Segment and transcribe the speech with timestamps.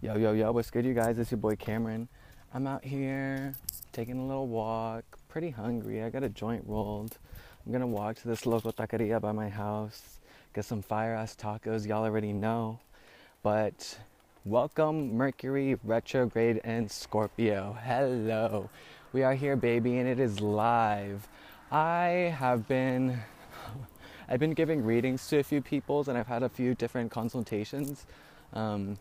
[0.00, 1.18] Yo, yo, yo, what's good, you guys?
[1.18, 2.06] It's your boy Cameron.
[2.54, 3.52] I'm out here
[3.90, 6.04] taking a little walk, pretty hungry.
[6.04, 7.18] I got a joint rolled.
[7.66, 10.20] I'm gonna walk to this local taqueria by my house,
[10.54, 12.78] get some fire ass tacos, y'all already know.
[13.42, 13.98] But
[14.44, 17.76] welcome, Mercury, retrograde, and Scorpio.
[17.82, 18.70] Hello.
[19.12, 21.26] We are here, baby, and it is live.
[21.72, 23.18] I have been.
[24.28, 28.06] I've been giving readings to a few people and I've had a few different consultations.
[28.52, 28.96] Um,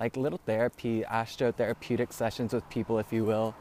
[0.00, 3.54] like little therapy, astrotherapeutic sessions with people, if you will.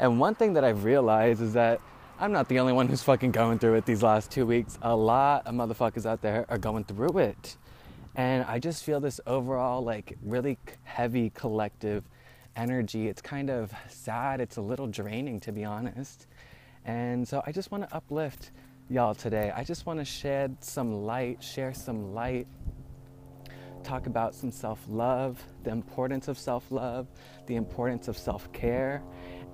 [0.00, 1.80] And one thing that I've realized is that
[2.18, 4.76] I'm not the only one who's fucking going through it these last two weeks.
[4.82, 7.56] A lot of motherfuckers out there are going through it.
[8.16, 12.04] And I just feel this overall, like, really heavy collective
[12.56, 13.08] energy.
[13.08, 16.26] It's kind of sad, it's a little draining, to be honest.
[16.84, 18.50] And so I just want to uplift
[18.90, 19.52] y'all today.
[19.54, 22.46] I just want to shed some light, share some light
[23.84, 27.06] talk about some self love, the importance of self love,
[27.46, 29.02] the importance of self care,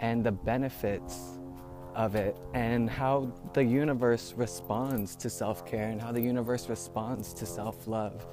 [0.00, 1.38] and the benefits
[1.94, 7.34] of it, and how the universe responds to self care and how the universe responds
[7.34, 8.26] to self love.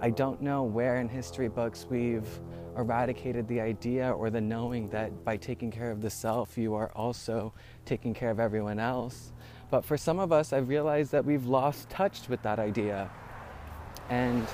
[0.00, 2.28] I don't know where in history books we've
[2.76, 6.92] eradicated the idea or the knowing that by taking care of the self, you are
[6.94, 7.52] also
[7.84, 9.32] taking care of everyone else.
[9.70, 13.10] But for some of us, I've realized that we've lost touch with that idea.
[14.08, 14.46] And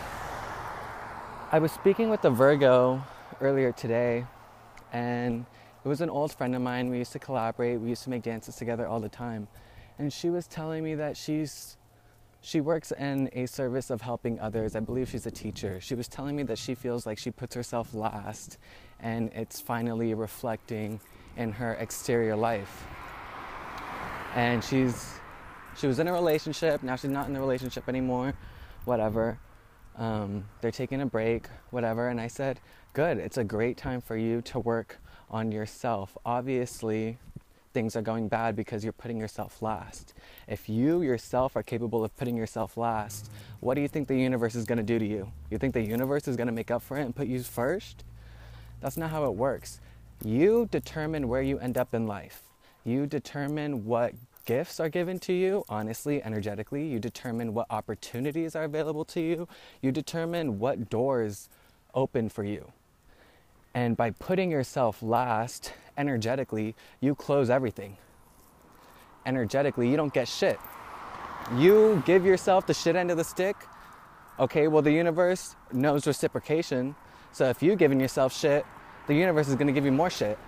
[1.55, 3.01] I was speaking with a Virgo
[3.41, 4.27] earlier today,
[4.93, 5.47] and
[5.85, 6.91] it was an old friend of mine.
[6.91, 9.47] We used to collaborate, we used to make dances together all the time.
[10.01, 11.77] And she was telling me that she's
[12.41, 14.75] she works in a service of helping others.
[14.75, 15.81] I believe she's a teacher.
[15.81, 18.59] She was telling me that she feels like she puts herself last
[18.99, 20.99] and it's finally reflecting
[21.37, 22.85] in her exterior life.
[24.35, 25.09] And she's
[25.77, 28.35] she was in a relationship, now she's not in the relationship anymore,
[28.87, 29.39] whatever
[29.97, 32.09] um, they're taking a break, whatever.
[32.09, 32.61] And I said,
[32.93, 36.17] Good, it's a great time for you to work on yourself.
[36.25, 37.19] Obviously,
[37.73, 40.15] things are going bad because you're putting yourself last.
[40.47, 44.55] If you yourself are capable of putting yourself last, what do you think the universe
[44.55, 45.33] is going to do to you?
[45.51, 48.05] You think the universe is going to make up for it and put you first?
[48.81, 49.81] That's not how it works.
[50.25, 52.43] You determine where you end up in life.
[52.85, 56.87] You determine what gifts are given to you, honestly, energetically.
[56.87, 59.49] You determine what opportunities are available to you.
[59.81, 61.49] You determine what doors
[61.95, 62.73] open for you.
[63.75, 67.97] And by putting yourself last, energetically, you close everything.
[69.27, 70.59] Energetically, you don't get shit.
[71.57, 73.57] You give yourself the shit end of the stick.
[74.39, 76.95] Okay, well, the universe knows reciprocation.
[77.33, 78.65] So if you've given yourself shit,
[79.07, 80.39] the universe is gonna give you more shit.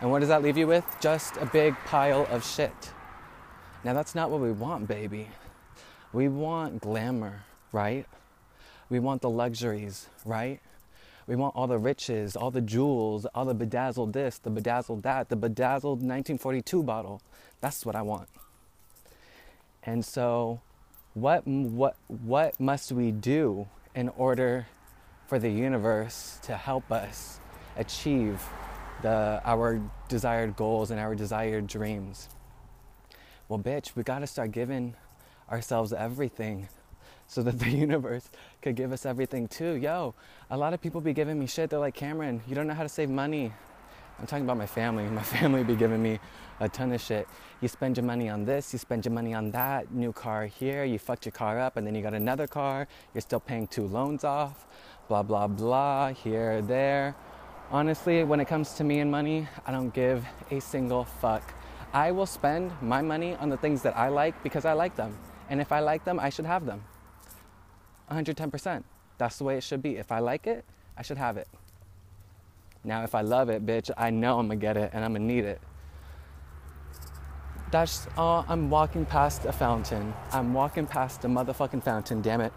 [0.00, 0.84] And what does that leave you with?
[1.00, 2.92] Just a big pile of shit.
[3.82, 5.28] Now, that's not what we want, baby.
[6.12, 8.06] We want glamour, right?
[8.90, 10.60] We want the luxuries, right?
[11.26, 15.28] We want all the riches, all the jewels, all the bedazzled this, the bedazzled that,
[15.28, 17.22] the bedazzled 1942 bottle.
[17.60, 18.28] That's what I want.
[19.84, 20.60] And so,
[21.14, 24.66] what, what, what must we do in order
[25.26, 27.40] for the universe to help us
[27.76, 28.44] achieve
[29.02, 32.28] the, our desired goals and our desired dreams?
[33.50, 34.94] Well, bitch, we got to start giving
[35.50, 36.68] ourselves everything
[37.26, 38.30] so that the universe
[38.62, 39.72] could give us everything too.
[39.72, 40.14] Yo,
[40.52, 41.68] a lot of people be giving me shit.
[41.68, 43.52] They're like, Cameron, you don't know how to save money.
[44.20, 45.02] I'm talking about my family.
[45.02, 46.20] My family be giving me
[46.60, 47.26] a ton of shit.
[47.60, 50.84] You spend your money on this, you spend your money on that, new car here,
[50.84, 53.84] you fucked your car up, and then you got another car, you're still paying two
[53.84, 54.64] loans off,
[55.08, 57.16] blah, blah, blah, here, there.
[57.72, 61.52] Honestly, when it comes to me and money, I don't give a single fuck
[61.92, 65.16] I will spend my money on the things that I like because I like them.
[65.48, 66.84] And if I like them, I should have them.
[68.10, 68.84] 110%.
[69.18, 69.96] That's the way it should be.
[69.96, 70.64] If I like it,
[70.96, 71.48] I should have it.
[72.84, 75.24] Now, if I love it, bitch, I know I'm gonna get it and I'm gonna
[75.24, 75.60] need it.
[77.70, 78.44] That's all.
[78.48, 80.14] I'm walking past a fountain.
[80.32, 82.52] I'm walking past a motherfucking fountain, damn it.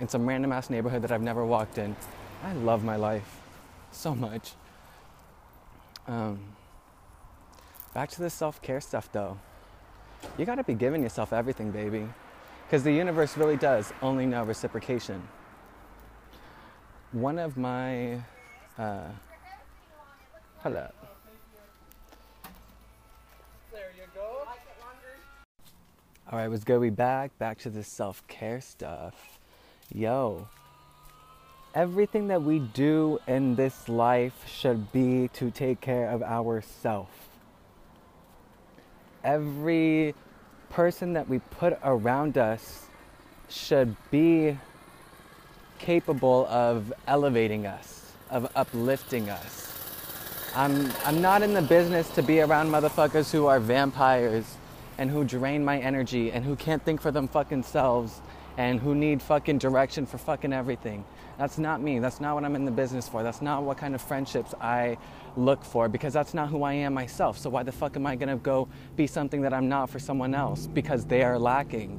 [0.00, 1.96] In some random ass neighborhood that I've never walked in.
[2.44, 3.40] I love my life
[3.90, 4.52] so much.
[6.06, 6.40] Um,
[7.94, 9.38] Back to the self care stuff though.
[10.38, 12.08] You gotta be giving yourself everything, baby.
[12.66, 15.22] Because the universe really does only know reciprocation.
[17.12, 18.14] One of my.
[18.78, 19.08] Uh,
[20.64, 20.94] up.
[23.72, 24.46] There you go.
[26.30, 26.78] All right, let's go.
[26.78, 29.38] We back back to the self care stuff.
[29.94, 30.48] Yo,
[31.74, 37.10] everything that we do in this life should be to take care of ourselves
[39.24, 40.14] every
[40.70, 42.86] person that we put around us
[43.48, 44.56] should be
[45.78, 49.68] capable of elevating us, of uplifting us.
[50.54, 54.56] I'm, I'm not in the business to be around motherfuckers who are vampires
[54.98, 58.20] and who drain my energy and who can't think for them fucking selves
[58.56, 61.04] and who need fucking direction for fucking everything.
[61.38, 61.98] That's not me.
[61.98, 63.22] That's not what I'm in the business for.
[63.22, 64.98] That's not what kind of friendships I
[65.36, 67.38] look for because that's not who I am myself.
[67.38, 70.34] So why the fuck am I gonna go be something that I'm not for someone
[70.34, 71.98] else because they are lacking?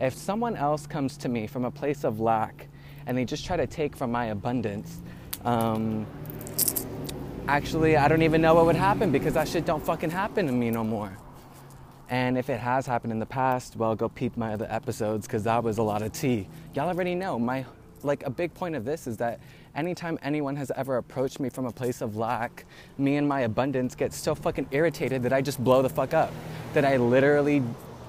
[0.00, 2.68] If someone else comes to me from a place of lack
[3.06, 5.00] and they just try to take from my abundance,
[5.44, 6.06] um,
[7.46, 10.52] actually, I don't even know what would happen because that shit don't fucking happen to
[10.52, 11.16] me no more.
[12.08, 15.44] And if it has happened in the past, well, go peep my other episodes because
[15.44, 16.46] that was a lot of tea.
[16.74, 17.64] Y'all already know my
[18.04, 19.40] like a big point of this is that
[19.74, 22.64] anytime anyone has ever approached me from a place of lack,
[22.98, 26.32] me and my abundance get so fucking irritated that I just blow the fuck up.
[26.74, 27.62] That I literally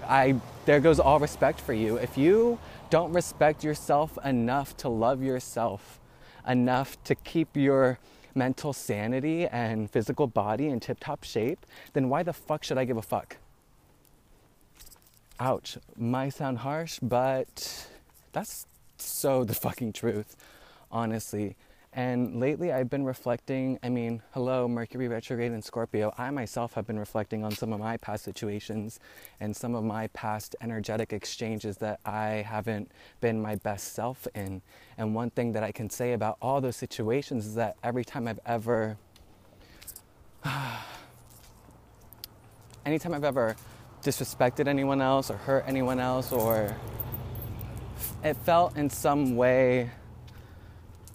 [0.08, 0.36] I
[0.66, 1.98] there goes all respect for you.
[1.98, 2.60] If you
[2.90, 6.00] don't respect yourself enough to love yourself,
[6.48, 8.00] enough to keep your
[8.36, 12.86] mental sanity and physical body in tip top shape, then why the fuck should I
[12.86, 13.38] give a fuck?
[15.40, 15.78] Ouch.
[15.98, 17.88] Might sound harsh, but
[18.32, 18.66] that's
[18.98, 20.36] so the fucking truth,
[20.92, 21.56] honestly.
[21.96, 26.12] And lately I've been reflecting, I mean, hello, Mercury retrograde in Scorpio.
[26.18, 29.00] I myself have been reflecting on some of my past situations
[29.40, 32.92] and some of my past energetic exchanges that I haven't
[33.22, 34.64] been my best self in.
[34.98, 38.28] And one thing that I can say about all those situations is that every time
[38.28, 38.98] I've ever,
[42.88, 43.56] anytime I've ever
[44.02, 46.76] disrespected anyone else or hurt anyone else or
[48.24, 49.92] it felt in some way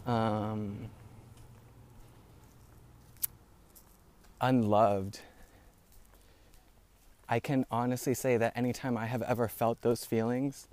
[0.06, 0.88] um,
[4.40, 5.20] unloved.
[7.28, 10.66] I can honestly say that anytime I have ever felt those feelings,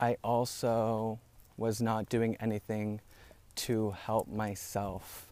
[0.00, 1.18] I also
[1.56, 3.00] was not doing anything
[3.56, 5.26] to help myself.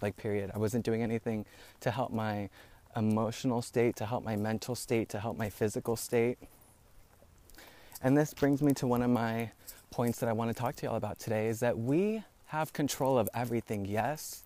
[0.00, 0.50] Like, period.
[0.54, 1.44] I wasn't doing anything
[1.80, 2.48] to help my
[2.96, 6.38] emotional state, to help my mental state, to help my physical state.
[8.02, 9.50] And this brings me to one of my
[9.90, 13.18] points that I want to talk to y'all about today is that we have control
[13.18, 14.42] of everything, yes?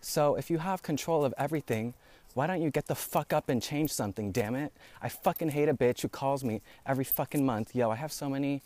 [0.00, 1.94] So if you have control of everything,
[2.34, 4.72] why don't you get the fuck up and change something, damn it?
[5.02, 7.74] I fucking hate a bitch who calls me every fucking month.
[7.74, 8.62] Yo, I have so many,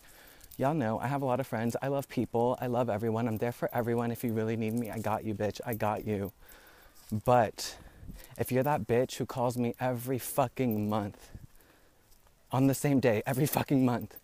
[0.59, 1.75] y'all know, I have a lot of friends.
[1.81, 2.59] I love people.
[2.61, 3.27] I love everyone.
[3.27, 4.11] I'm there for everyone.
[4.11, 5.61] If you really need me, I got you, bitch.
[5.65, 6.33] I got you.
[7.25, 7.77] But
[8.39, 11.31] if you're that bitch who calls me every fucking month,
[12.53, 14.17] on the same day every fucking month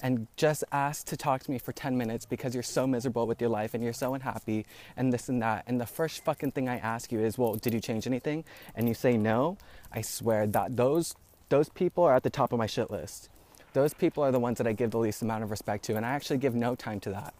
[0.00, 3.40] and just ask to talk to me for 10 minutes because you're so miserable with
[3.40, 4.66] your life and you're so unhappy
[4.96, 5.64] and this and that.
[5.66, 8.44] And the first fucking thing I ask you is, well, did you change anything?
[8.74, 9.56] And you say no,
[9.92, 11.14] I swear that those,
[11.48, 13.30] those people are at the top of my shit list.
[13.72, 15.96] Those people are the ones that I give the least amount of respect to.
[15.96, 17.34] And I actually give no time to that.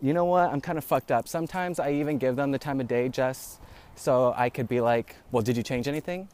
[0.00, 0.50] You know what?
[0.50, 1.28] I'm kind of fucked up.
[1.28, 3.60] Sometimes I even give them the time of day just
[3.94, 6.28] so I could be like, well, did you change anything?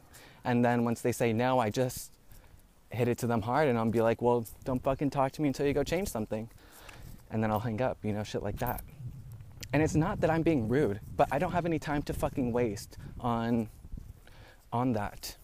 [0.45, 2.11] And then once they say no, I just
[2.91, 5.47] hit it to them hard and I'll be like, well, don't fucking talk to me
[5.49, 6.49] until you go change something.
[7.29, 8.83] And then I'll hang up, you know, shit like that.
[9.73, 12.51] And it's not that I'm being rude, but I don't have any time to fucking
[12.51, 13.69] waste on
[14.71, 15.35] on that.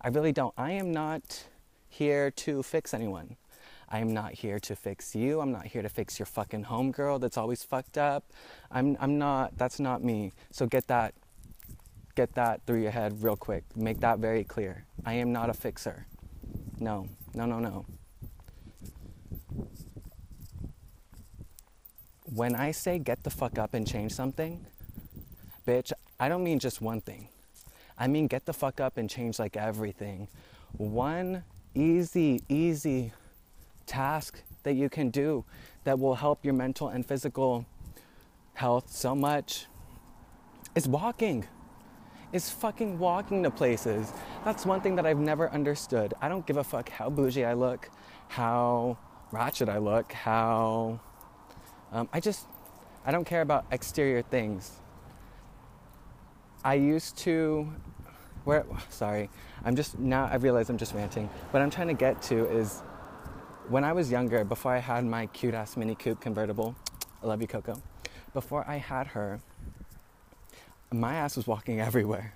[0.00, 0.54] I really don't.
[0.56, 1.44] I am not
[1.88, 3.36] here to fix anyone.
[3.88, 5.40] I am not here to fix you.
[5.40, 8.24] I'm not here to fix your fucking homegirl that's always fucked up.
[8.70, 10.32] I'm I'm not that's not me.
[10.52, 11.14] So get that
[12.14, 13.64] get that through your head real quick.
[13.74, 14.84] Make that very clear.
[15.04, 16.06] I am not a fixer.
[16.80, 17.84] No, no, no, no.
[22.24, 24.64] When I say get the fuck up and change something,
[25.66, 27.28] bitch, I don't mean just one thing.
[27.98, 30.28] I mean get the fuck up and change like everything.
[30.72, 31.44] One
[31.74, 33.12] easy, easy
[33.86, 35.44] task that you can do
[35.84, 37.66] that will help your mental and physical
[38.54, 39.66] health so much
[40.74, 41.46] is walking
[42.32, 44.12] is fucking walking to places.
[44.44, 46.14] That's one thing that I've never understood.
[46.20, 47.90] I don't give a fuck how bougie I look,
[48.28, 48.98] how
[49.32, 51.00] ratchet I look, how.
[51.92, 52.46] Um, I just.
[53.04, 54.72] I don't care about exterior things.
[56.64, 57.72] I used to.
[58.44, 58.64] Where.
[58.90, 59.28] Sorry.
[59.64, 59.98] I'm just.
[59.98, 61.28] Now I realize I'm just ranting.
[61.50, 62.82] What I'm trying to get to is.
[63.68, 66.74] When I was younger, before I had my cute ass Mini Coupe convertible,
[67.22, 67.80] I love you, Coco.
[68.34, 69.40] Before I had her,
[70.92, 72.34] my ass was walking everywhere.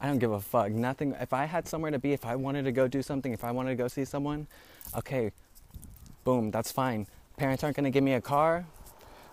[0.00, 0.70] I don't give a fuck.
[0.72, 1.14] Nothing.
[1.20, 3.50] If I had somewhere to be, if I wanted to go do something, if I
[3.50, 4.46] wanted to go see someone,
[4.94, 5.32] okay,
[6.24, 7.06] boom, that's fine.
[7.36, 8.66] Parents aren't gonna give me a car.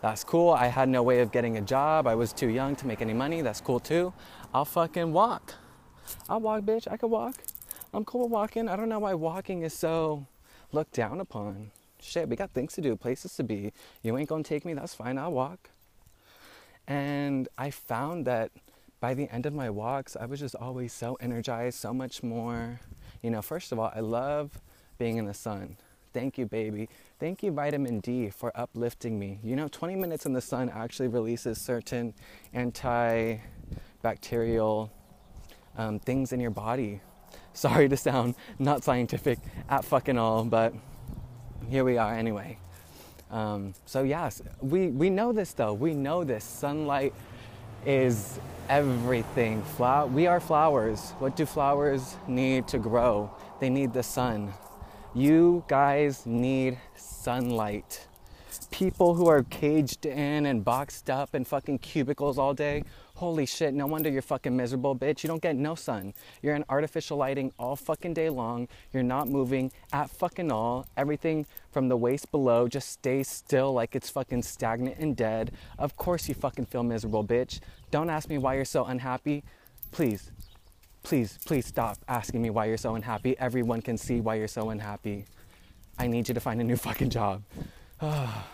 [0.01, 0.51] That's cool.
[0.51, 2.07] I had no way of getting a job.
[2.07, 3.41] I was too young to make any money.
[3.41, 4.13] That's cool too.
[4.53, 5.55] I'll fucking walk.
[6.29, 6.88] I'll walk, bitch.
[6.89, 7.35] I could walk.
[7.93, 8.67] I'm cool with walking.
[8.67, 10.25] I don't know why walking is so
[10.71, 11.71] looked down upon.
[12.01, 13.71] Shit, we got things to do, places to be.
[14.01, 15.69] You ain't gonna take me, that's fine, I'll walk.
[16.87, 18.51] And I found that
[18.99, 22.79] by the end of my walks, I was just always so energized, so much more.
[23.21, 24.61] You know, first of all, I love
[24.97, 25.77] being in the sun.
[26.13, 26.89] Thank you, baby.
[27.19, 29.39] Thank you, vitamin D, for uplifting me.
[29.43, 32.13] You know, 20 minutes in the sun actually releases certain
[32.53, 34.89] antibacterial
[35.77, 37.01] um, things in your body.
[37.53, 40.73] Sorry to sound not scientific at fucking all, but
[41.69, 42.57] here we are anyway.
[43.33, 45.73] Um, so yes, we, we know this though.
[45.73, 46.43] We know this.
[46.43, 47.15] Sunlight
[47.83, 49.63] is everything.
[50.11, 51.11] We are flowers.
[51.17, 53.31] What do flowers need to grow?
[53.59, 54.53] They need the sun.
[55.15, 58.07] You guys need sunlight.
[58.69, 62.83] People who are caged in and boxed up in fucking cubicles all day,
[63.15, 65.24] holy shit, no wonder you're fucking miserable, bitch.
[65.24, 66.13] You don't get no sun.
[66.41, 68.67] You're in artificial lighting all fucking day long.
[68.91, 70.88] You're not moving at fucking all.
[70.98, 75.51] Everything from the waist below just stays still like it's fucking stagnant and dead.
[75.77, 77.60] Of course you fucking feel miserable, bitch.
[77.91, 79.43] Don't ask me why you're so unhappy.
[79.91, 80.32] Please,
[81.03, 83.38] please, please stop asking me why you're so unhappy.
[83.38, 85.25] Everyone can see why you're so unhappy.
[86.00, 87.43] I need you to find a new fucking job.
[88.05, 88.52] Ah.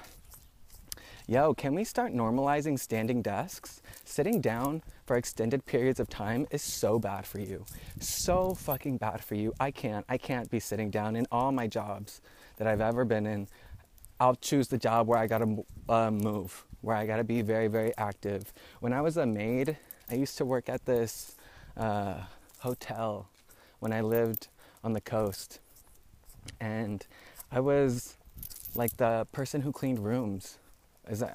[1.30, 3.84] Yo, can we start normalizing standing desks?
[4.04, 7.64] Sitting down for extended periods of time is so bad for you.
[8.00, 9.54] So fucking bad for you.
[9.60, 10.04] I can't.
[10.10, 12.22] I can't be sitting down in all my jobs
[12.58, 13.48] that I've ever been in.
[14.20, 17.96] I'll choose the job where I gotta uh, move, where I gotta be very, very
[17.96, 18.52] active.
[18.80, 19.78] When I was a maid,
[20.10, 21.36] I used to work at this
[21.78, 22.22] uh,
[22.58, 23.30] hotel
[23.78, 24.48] when I lived
[24.84, 25.60] on the coast.
[26.60, 27.06] And
[27.52, 28.18] I was
[28.74, 30.58] like the person who cleaned rooms.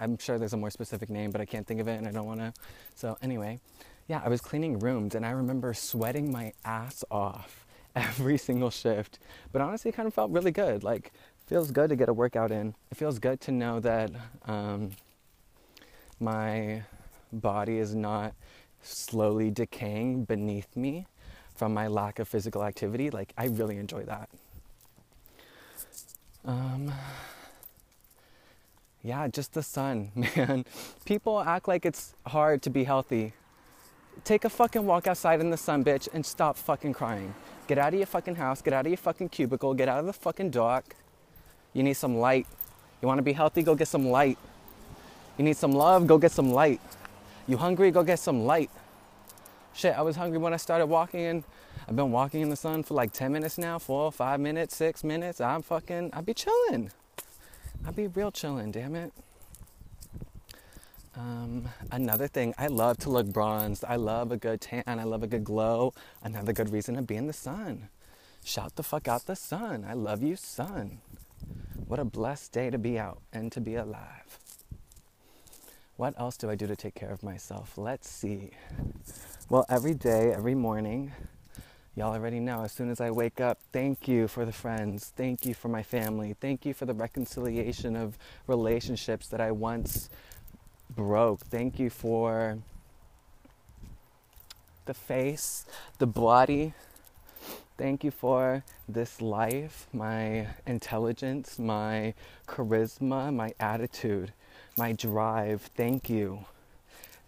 [0.01, 2.13] I'm sure there's a more specific name, but I can't think of it and I
[2.13, 2.53] don't want to.
[2.95, 3.61] So, anyway,
[4.09, 7.67] yeah, I was cleaning rooms and I remember sweating my ass off
[7.97, 9.19] every single shift.
[9.53, 10.83] But honestly, it kind of felt really good.
[10.85, 11.13] Like,
[11.47, 12.75] feels good to get a workout in.
[12.91, 14.11] It feels good to know that
[14.47, 14.91] um,
[16.21, 16.83] my
[17.33, 18.35] body is not
[18.83, 21.07] slowly decaying beneath me
[21.55, 23.11] from my lack of physical activity.
[23.11, 24.29] Like, I really enjoy that.
[26.45, 26.93] Um,
[29.05, 30.65] yeah, just the sun, man.
[31.05, 33.35] People act like it's hard to be healthy.
[34.25, 37.35] Take a fucking walk outside in the sun, bitch, and stop fucking crying.
[37.67, 40.07] Get out of your fucking house, get out of your fucking cubicle, get out of
[40.07, 40.97] the fucking dock.
[41.75, 42.47] You need some light.
[43.03, 43.63] You want to be healthy?
[43.63, 44.39] Go get some light.
[45.37, 46.07] You need some love?
[46.07, 46.81] Go get some light.
[47.47, 47.91] You hungry?
[47.91, 48.71] Go get some light.
[49.75, 51.45] Shit, I was hungry when I started walking and
[51.87, 55.05] I've been walking in the sun for like 10 minutes now, four, five minutes, six
[55.05, 55.43] minutes.
[55.43, 56.91] I'm fucking, I'd be chilling.
[57.87, 59.13] I'd be real chilling, damn it.
[61.17, 63.85] Um, another thing, I love to look bronzed.
[63.87, 64.83] I love a good tan.
[64.87, 65.93] I love a good glow.
[66.23, 67.89] Another good reason to be in the sun.
[68.45, 69.85] Shout the fuck out the sun.
[69.89, 70.99] I love you, sun.
[71.87, 74.39] What a blessed day to be out and to be alive.
[75.97, 77.79] What else do I do to take care of myself?
[77.79, 78.51] Let's see.
[79.49, 81.13] Well, every day, every morning,
[81.97, 85.47] y'all already know, as soon as I wake up, thank you for the friends, thank
[85.47, 90.11] you for my family, thank you for the reconciliation of relationships that I once
[90.95, 92.59] broke, thank you for
[94.87, 95.65] the face,
[95.99, 96.75] the body.
[97.77, 102.15] Thank you for this life, my intelligence, my
[102.47, 104.33] charisma, my attitude
[104.77, 105.71] my drive.
[105.77, 106.45] Thank you.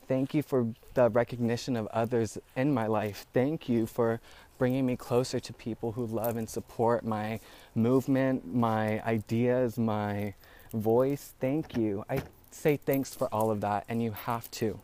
[0.08, 3.26] Thank you for the recognition of others in my life.
[3.32, 4.20] Thank you for
[4.59, 7.41] bringing me closer to people who love and support my
[7.75, 10.35] movement, my ideas, my
[10.73, 11.35] voice.
[11.41, 12.05] Thank you.
[12.09, 14.81] I say thanks for all of that, and you have to.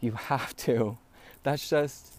[0.00, 0.98] You have to.
[1.42, 2.14] That's just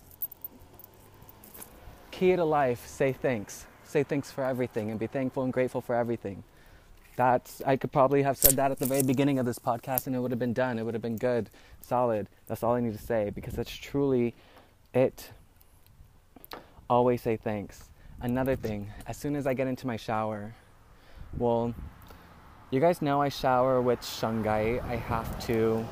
[2.12, 2.88] key to life.
[2.88, 3.66] Say thanks.
[3.84, 6.44] Say thanks for everything and be thankful and grateful for everything
[7.16, 10.16] that's I could probably have said that at the very beginning of this podcast and
[10.16, 10.80] it would have been done.
[10.80, 11.50] It would have been good,
[11.82, 12.28] solid.
[12.48, 14.34] That's all I need to say because that's truly
[14.94, 15.30] it.
[16.94, 17.90] Always say thanks.
[18.22, 20.54] Another thing, as soon as I get into my shower,
[21.40, 21.74] well,
[22.70, 24.84] you guys know I shower with shungite.
[24.84, 25.84] I have to.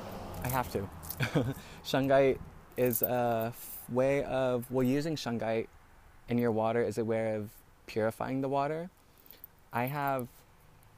[0.44, 0.88] I have to.
[1.84, 2.38] shungite
[2.78, 3.52] is a
[3.90, 5.66] way of well using shungite
[6.30, 7.50] in your water is a way of
[7.88, 8.92] purifying the water.
[9.74, 10.28] I have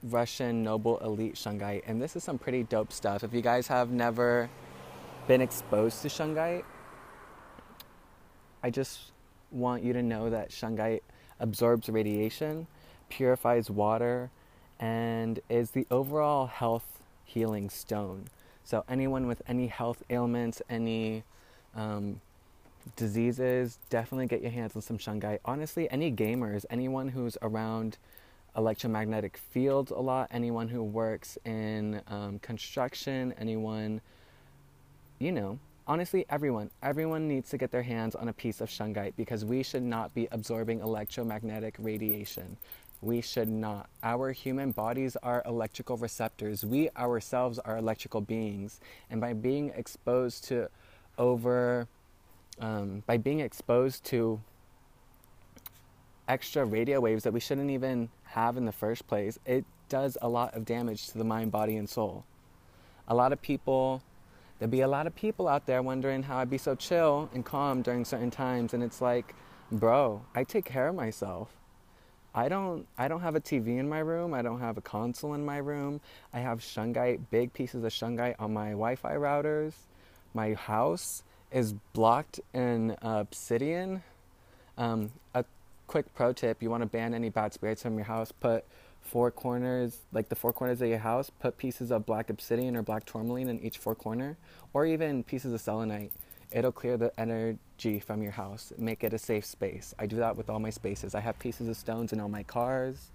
[0.03, 3.23] Russian Noble Elite Shungite, and this is some pretty dope stuff.
[3.23, 4.49] If you guys have never
[5.29, 6.65] been exposed to Shungite,
[8.61, 9.12] I just
[9.53, 11.01] want you to know that Shungite
[11.39, 12.67] absorbs radiation,
[13.09, 14.29] purifies water,
[14.79, 18.25] and is the overall health healing stone.
[18.63, 21.23] So, anyone with any health ailments, any
[21.75, 22.21] um,
[22.95, 25.39] diseases, definitely get your hands on some Shungite.
[25.45, 27.97] Honestly, any gamers, anyone who's around
[28.55, 30.27] electromagnetic fields a lot.
[30.31, 34.01] Anyone who works in um, construction, anyone,
[35.19, 39.13] you know, honestly, everyone, everyone needs to get their hands on a piece of shungite
[39.15, 42.57] because we should not be absorbing electromagnetic radiation.
[43.01, 43.89] We should not.
[44.01, 46.63] Our human bodies are electrical receptors.
[46.63, 48.79] We ourselves are electrical beings.
[49.09, 50.69] And by being exposed to
[51.17, 51.87] over,
[52.59, 54.39] um, by being exposed to
[56.29, 60.29] extra radio waves that we shouldn't even have in the first place, it does a
[60.29, 62.23] lot of damage to the mind, body, and soul.
[63.07, 64.01] A lot of people,
[64.63, 67.43] there'd be a lot of people out there wondering how I'd be so chill and
[67.43, 68.73] calm during certain times.
[68.73, 69.35] And it's like,
[69.69, 71.49] bro, I take care of myself.
[72.33, 74.33] I don't I don't have a TV in my room.
[74.33, 75.99] I don't have a console in my room.
[76.31, 79.73] I have shungite, big pieces of shungite on my Wi-Fi routers.
[80.33, 84.01] My house is blocked in obsidian.
[84.77, 85.43] Um, a
[85.87, 88.63] quick pro tip: you want to ban any bad spirits from your house, put
[89.03, 92.81] four corners, like the four corners of your house, put pieces of black obsidian or
[92.81, 94.37] black tourmaline in each four corner,
[94.73, 96.11] or even pieces of selenite.
[96.51, 99.93] It'll clear the energy from your house, make it a safe space.
[99.99, 101.15] I do that with all my spaces.
[101.15, 103.11] I have pieces of stones in all my cars.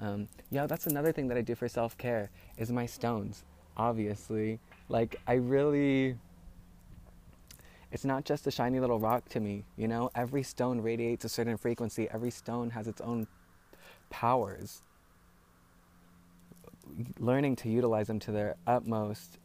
[0.00, 3.44] Um, yeah, that's another thing that I do for self care is my stones.
[3.76, 6.16] Obviously, like I really,
[7.92, 9.64] it's not just a shiny little rock to me.
[9.76, 12.08] You know, every stone radiates a certain frequency.
[12.10, 13.26] Every stone has its own
[14.10, 14.82] powers.
[17.18, 19.38] Learning to utilize them to their utmost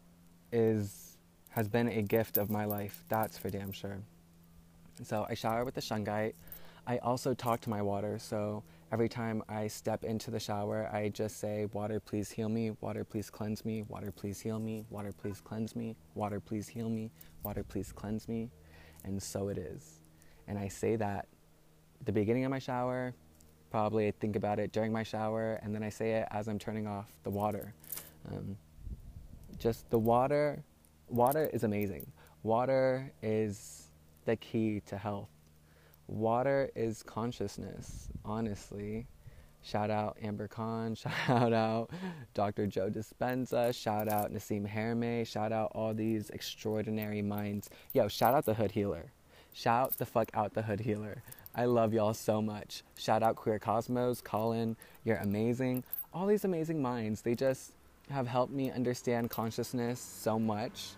[0.51, 1.17] is
[1.49, 3.03] has been a gift of my life.
[3.09, 3.99] That's for damn sure.
[5.03, 6.33] So I shower with the shungite.
[6.85, 8.17] I also talk to my water.
[8.19, 12.71] So every time I step into the shower, I just say, Water, please heal me.
[12.79, 13.83] Water, please cleanse me.
[13.89, 14.85] Water, please heal me.
[14.89, 15.95] Water, please cleanse me.
[16.15, 17.11] Water, please heal me.
[17.43, 18.49] Water, please cleanse me.
[19.03, 19.99] And so it is.
[20.47, 21.27] And I say that
[21.99, 23.13] at the beginning of my shower,
[23.69, 26.59] probably I think about it during my shower, and then I say it as I'm
[26.59, 27.74] turning off the water.
[28.29, 28.57] Um,
[29.59, 30.63] just the water
[31.09, 32.12] water is amazing.
[32.43, 33.88] Water is
[34.25, 35.30] the key to health.
[36.08, 39.08] Water is consciousness, honestly.
[39.63, 40.95] Shout out Amber Khan,
[41.27, 41.91] shout out
[42.34, 42.67] Dr.
[42.67, 47.69] Joe Dispenza, shout out Nassim Haramein, shout out all these extraordinary minds.
[47.93, 49.12] Yo, shout out the Hood Healer.
[49.51, 51.23] Shout the fuck out the Hood Healer.
[51.58, 52.84] I love y'all so much.
[53.00, 55.84] Shout out Queer Cosmos, Colin, you're amazing.
[56.13, 57.72] All these amazing minds, they just
[58.12, 60.89] have helped me understand consciousness so much.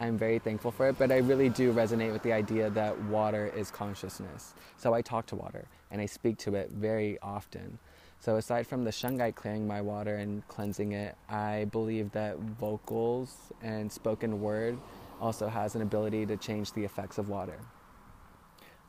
[0.00, 3.52] I'm very thankful for it, but I really do resonate with the idea that water
[3.56, 4.54] is consciousness.
[4.76, 7.78] So I talk to water and I speak to it very often.
[8.18, 13.52] So aside from the shungite clearing my water and cleansing it, I believe that vocals
[13.62, 14.76] and spoken word
[15.20, 17.60] also has an ability to change the effects of water.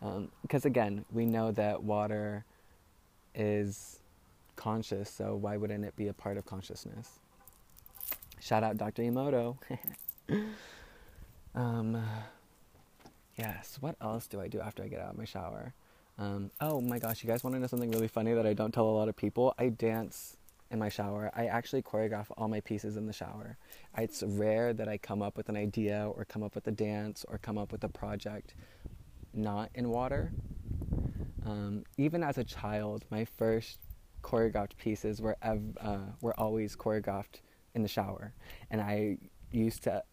[0.01, 2.43] Because um, again, we know that water
[3.35, 3.99] is
[4.55, 7.19] conscious, so why wouldn't it be a part of consciousness?
[8.39, 9.03] Shout out Dr.
[9.03, 9.57] Emoto.
[11.55, 12.03] um,
[13.37, 15.73] yes, what else do I do after I get out of my shower?
[16.17, 18.73] Um, oh my gosh, you guys want to know something really funny that I don't
[18.73, 19.53] tell a lot of people?
[19.59, 20.37] I dance
[20.71, 21.31] in my shower.
[21.35, 23.57] I actually choreograph all my pieces in the shower.
[23.97, 27.25] It's rare that I come up with an idea or come up with a dance
[27.27, 28.55] or come up with a project
[29.33, 30.31] not in water.
[31.45, 33.79] Um, even as a child, my first
[34.21, 37.41] choreographed pieces were ev- uh, were always choreographed
[37.73, 38.33] in the shower.
[38.69, 39.17] And I
[39.51, 40.03] used to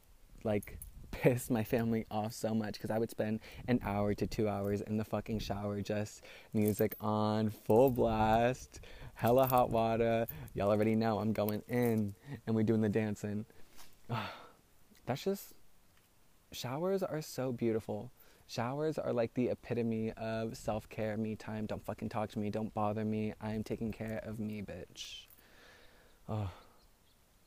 [0.44, 0.78] like
[1.11, 4.81] piss my family off so much because I would spend an hour to two hours
[4.83, 8.81] in the fucking shower, just music on, full blast,
[9.14, 10.26] hella hot water.
[10.54, 12.14] Y'all already know I'm going in
[12.46, 13.44] and we're doing the dancing.
[15.07, 15.54] That's just,
[16.52, 18.12] showers are so beautiful.
[18.48, 21.66] Showers are like the epitome of self care, me time.
[21.66, 22.50] Don't fucking talk to me.
[22.50, 23.34] Don't bother me.
[23.40, 25.26] I am taking care of me, bitch.
[26.28, 26.50] Oh.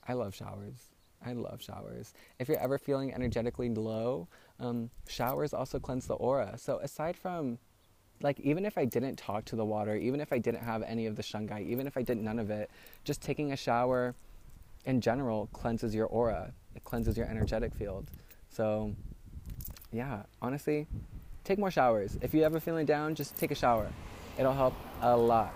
[0.08, 0.90] I love showers.
[1.26, 2.14] I love showers.
[2.40, 4.28] If you're ever feeling energetically low,
[4.60, 6.58] um, showers also cleanse the aura.
[6.58, 7.60] So aside from,
[8.22, 11.06] like, even if I didn't talk to the water, even if I didn't have any
[11.06, 12.72] of the shungite, even if I did none of it,
[13.04, 14.16] just taking a shower
[14.86, 16.54] in general cleanses your aura.
[16.76, 18.10] It cleanses your energetic field.
[18.50, 18.96] So,
[19.92, 20.88] yeah, honestly,
[21.44, 22.18] take more showers.
[22.22, 23.88] If you're ever feeling down, just take a shower.
[24.38, 25.54] It'll help a lot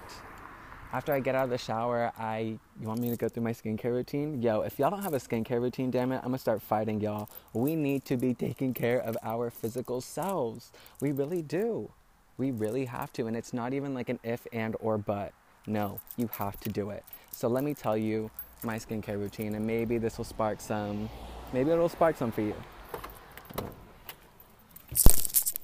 [0.96, 3.52] after I get out of the shower, I you want me to go through my
[3.52, 4.42] skincare routine?
[4.42, 7.30] Yo, if y'all don't have a skincare routine, damn it, I'm gonna start fighting y'all.
[7.52, 10.72] We need to be taking care of our physical selves.
[11.02, 11.92] We really do.
[12.38, 15.34] We really have to, and it's not even like an if and or but.
[15.68, 17.04] No, you have to do it.
[17.30, 18.32] So let me tell you
[18.64, 21.10] my skincare routine, and maybe this will spark some.
[21.52, 22.56] Maybe it'll spark some for you.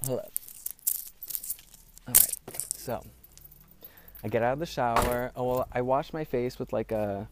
[0.03, 0.27] Hello.
[2.07, 2.37] All right.
[2.75, 3.03] So
[4.23, 5.31] I get out of the shower.
[5.35, 7.27] Oh well, I wash my face with like a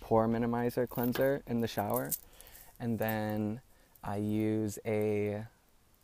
[0.00, 2.10] pore minimizer cleanser in the shower,
[2.78, 3.62] and then
[4.04, 5.44] I use a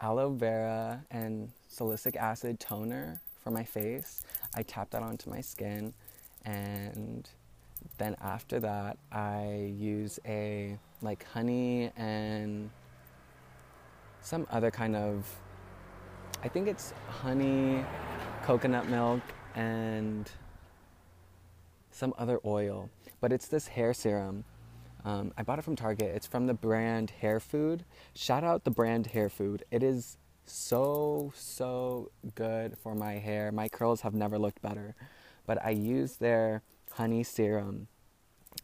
[0.00, 4.22] aloe vera and salicylic acid toner for my face.
[4.54, 5.92] I tap that onto my skin,
[6.46, 7.28] and
[7.98, 12.70] then after that, I use a like honey and
[14.24, 15.38] some other kind of
[16.42, 17.82] I think it's honey,
[18.42, 19.22] coconut milk,
[19.54, 20.30] and
[21.90, 22.90] some other oil.
[23.20, 24.44] But it's this hair serum.
[25.06, 26.14] Um, I bought it from Target.
[26.14, 27.84] It's from the brand Hair Food.
[28.14, 29.64] Shout out the brand Hair Food.
[29.70, 33.50] It is so, so good for my hair.
[33.50, 34.94] My curls have never looked better.
[35.46, 37.88] But I use their honey serum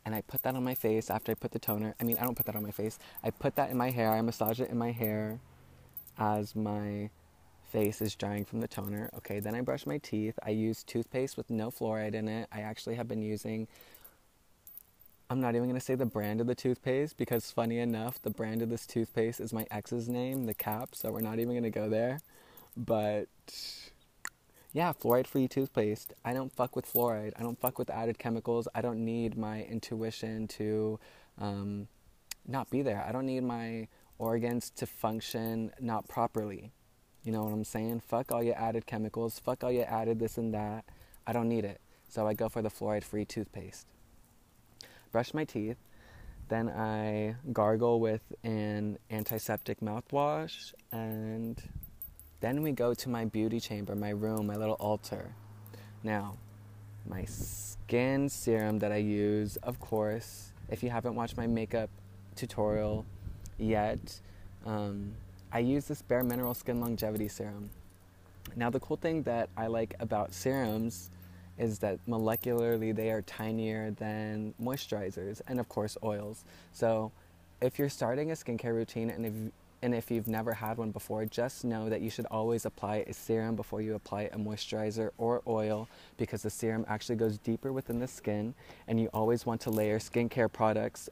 [0.05, 1.95] and I put that on my face after I put the toner.
[1.99, 2.99] I mean, I don't put that on my face.
[3.23, 4.13] I put that in my hair.
[4.13, 5.41] I massage it in my hair
[6.21, 7.11] as my
[7.73, 9.11] face is drying from the toner.
[9.17, 10.39] Okay, then I brush my teeth.
[10.45, 12.49] I use toothpaste with no fluoride in it.
[12.53, 13.67] I actually have been using
[15.31, 18.31] I'm not even going to say the brand of the toothpaste because funny enough, the
[18.31, 21.63] brand of this toothpaste is my ex's name, the cap, so we're not even going
[21.63, 22.19] to go there.
[22.77, 23.29] But
[24.73, 26.15] yeah, fluoride free toothpaste.
[26.25, 27.35] I don't fuck with fluoride.
[27.39, 28.67] I don't fuck with added chemicals.
[28.75, 30.99] I don't need my intuition to
[31.39, 31.87] um,
[32.49, 33.05] not be there.
[33.07, 33.87] I don't need my
[34.21, 36.73] organs to function not properly.
[37.25, 38.01] You know what I'm saying?
[38.01, 39.39] Fuck all your added chemicals.
[39.39, 40.85] Fuck all your added this and that.
[41.27, 41.81] I don't need it.
[42.09, 43.87] So I go for the fluoride free toothpaste.
[45.11, 45.77] Brush my teeth.
[46.49, 50.73] Then I gargle with an antiseptic mouthwash.
[50.93, 51.63] And
[52.41, 55.35] then we go to my beauty chamber, my room, my little altar.
[56.03, 56.37] Now,
[57.09, 61.91] my skin serum that I use, of course, if you haven't watched my makeup
[62.35, 63.05] tutorial
[63.61, 64.21] yet,
[64.67, 65.13] um,
[65.53, 67.71] I use this Bare Mineral Skin Longevity Serum.
[68.57, 71.11] Now, the cool thing that I like about serums
[71.59, 76.45] is that molecularly they are tinier than moisturizers and, of course, oils.
[76.73, 77.13] So,
[77.61, 79.33] if you're starting a skincare routine and if
[79.83, 83.15] and if you've never had one before, just know that you should always apply a
[83.15, 87.99] serum before you apply a moisturizer or oil because the serum actually goes deeper within
[87.99, 88.55] the skin,
[88.89, 91.09] and you always want to layer skincare products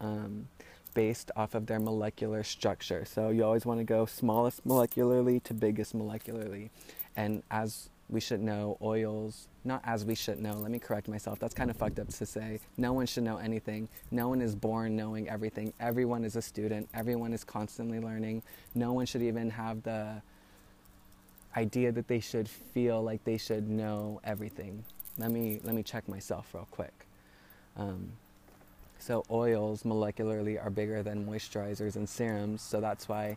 [0.00, 0.46] um,
[0.94, 3.04] based off of their molecular structure.
[3.04, 6.70] So you always want to go smallest molecularly to biggest molecularly.
[7.16, 11.38] And as we should know, oils, not as we should know, let me correct myself.
[11.38, 12.60] That's kind of fucked up to say.
[12.76, 13.88] No one should know anything.
[14.10, 15.72] No one is born knowing everything.
[15.80, 16.88] Everyone is a student.
[16.94, 18.42] Everyone is constantly learning.
[18.74, 20.20] No one should even have the
[21.56, 24.84] idea that they should feel like they should know everything.
[25.18, 27.06] Let me let me check myself real quick.
[27.76, 28.12] Um,
[29.02, 33.36] so oils molecularly are bigger than moisturizers and serums, so that's why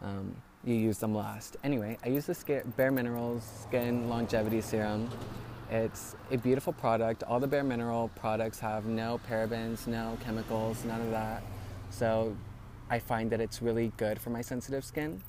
[0.00, 1.58] um, you use them last.
[1.62, 5.10] Anyway, I use the Bare Minerals Skin Longevity Serum.
[5.70, 7.22] It's a beautiful product.
[7.22, 11.42] All the Bare Mineral products have no parabens, no chemicals, none of that.
[11.90, 12.34] So
[12.88, 15.20] I find that it's really good for my sensitive skin.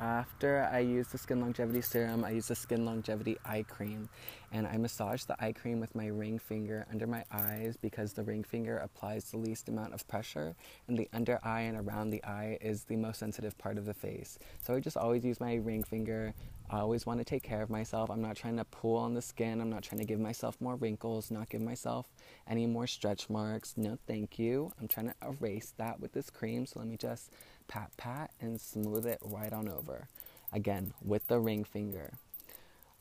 [0.00, 4.08] After I use the Skin Longevity Serum, I use the Skin Longevity Eye Cream.
[4.50, 8.22] And I massage the eye cream with my ring finger under my eyes because the
[8.22, 10.56] ring finger applies the least amount of pressure.
[10.88, 13.92] And the under eye and around the eye is the most sensitive part of the
[13.92, 14.38] face.
[14.64, 16.32] So I just always use my ring finger.
[16.70, 18.10] I always want to take care of myself.
[18.10, 19.60] I'm not trying to pull on the skin.
[19.60, 22.06] I'm not trying to give myself more wrinkles, not give myself
[22.48, 23.74] any more stretch marks.
[23.76, 24.72] No, thank you.
[24.80, 26.66] I'm trying to erase that with this cream.
[26.66, 27.32] So let me just
[27.70, 30.08] pat, pat, and smooth it right on over.
[30.52, 32.18] Again, with the ring finger.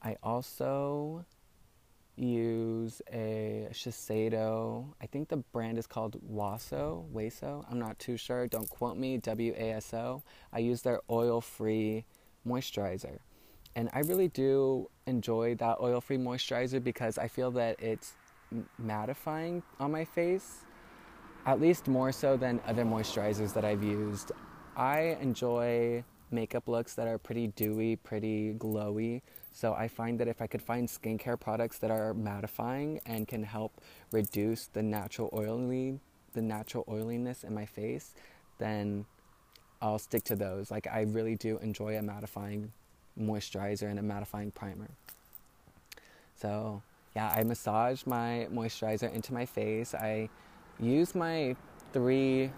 [0.01, 1.25] I also
[2.15, 4.86] use a Shiseido.
[5.01, 7.65] I think the brand is called Waso, Waso.
[7.69, 8.47] I'm not too sure.
[8.47, 9.17] Don't quote me.
[9.17, 10.21] W A S O.
[10.53, 12.05] I use their oil-free
[12.47, 13.17] moisturizer.
[13.75, 18.13] And I really do enjoy that oil-free moisturizer because I feel that it's
[18.82, 20.65] mattifying on my face,
[21.45, 24.32] at least more so than other moisturizers that I've used.
[24.80, 29.22] I enjoy makeup looks that are pretty dewy, pretty glowy.
[29.52, 33.44] So I find that if I could find skincare products that are mattifying and can
[33.44, 33.82] help
[34.13, 36.00] reduce the natural oily,
[36.34, 38.13] the natural oiliness in my face,
[38.58, 39.06] then
[39.82, 40.72] I'll stick to those.
[40.72, 42.70] Like I really do enjoy a mattifying
[43.20, 44.88] moisturizer and a mattifying primer.
[46.36, 46.82] So
[47.18, 49.94] yeah, I massage my moisturizer into my face.
[49.94, 50.30] I
[50.80, 51.58] use my
[51.92, 52.52] three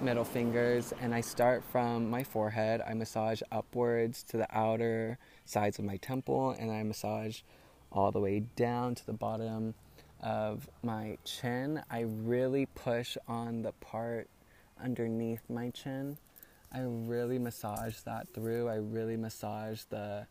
[0.00, 2.80] middle fingers and I start from my forehead.
[2.86, 7.40] I massage upwards to the outer sides of my temple and I massage
[7.92, 9.74] all the way down to the bottom
[10.20, 11.82] of my chin.
[11.90, 14.28] I really push on the part
[14.82, 16.18] underneath my chin.
[16.72, 18.68] I really massage that through.
[18.68, 20.26] I really massage the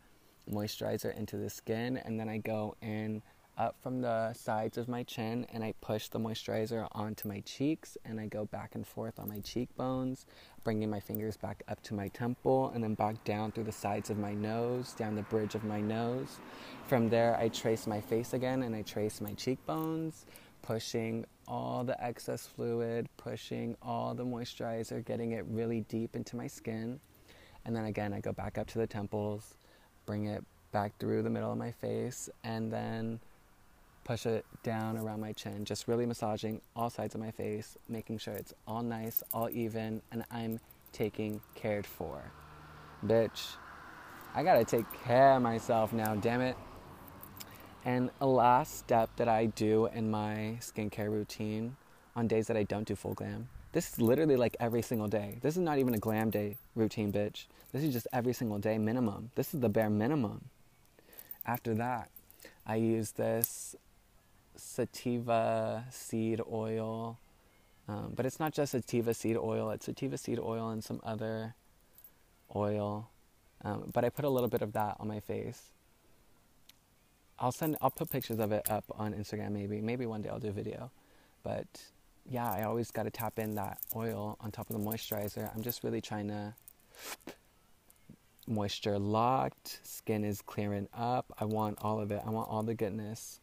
[0.52, 3.22] moisturizer into the skin, and then I go in
[3.58, 7.98] up from the sides of my chin and I push the moisturizer onto my cheeks
[8.06, 10.26] and I go back and forth on my cheekbones,
[10.64, 14.10] bringing my fingers back up to my temple and then back down through the sides
[14.10, 16.40] of my nose, down the bridge of my nose.
[16.88, 20.26] From there, I trace my face again and I trace my cheekbones,
[20.62, 26.48] pushing all the excess fluid, pushing all the moisturizer, getting it really deep into my
[26.48, 27.00] skin.
[27.66, 29.56] And then again, I go back up to the temples,
[30.06, 33.20] bring it back through the middle of my face, and then
[34.04, 38.18] push it down around my chin, just really massaging all sides of my face, making
[38.18, 40.60] sure it's all nice, all even, and I'm
[40.92, 42.32] taking cared for.
[43.06, 43.56] Bitch,
[44.36, 46.56] I gotta take care of myself now, damn it.
[47.86, 51.76] And a last step that I do in my skincare routine
[52.16, 53.50] on days that I don't do full glam.
[53.74, 55.40] This is literally like every single day.
[55.42, 57.46] This is not even a glam day routine, bitch.
[57.72, 59.32] This is just every single day minimum.
[59.36, 60.50] This is the bare minimum.
[61.46, 62.10] After that,
[62.66, 63.76] I use this
[64.56, 67.20] sativa seed oil.
[67.88, 71.56] Um, but it's not just sativa seed oil, it's sativa seed oil and some other
[72.56, 73.10] oil.
[73.64, 75.72] Um, but I put a little bit of that on my face.
[77.40, 79.82] I'll send I'll put pictures of it up on Instagram maybe.
[79.82, 80.92] Maybe one day I'll do a video.
[81.44, 81.68] But
[82.30, 85.54] yeah, I always got to tap in that oil on top of the moisturizer.
[85.54, 86.54] I'm just really trying to
[88.48, 91.34] moisture locked, skin is clearing up.
[91.40, 92.22] I want all of it.
[92.26, 93.40] I want all the goodness.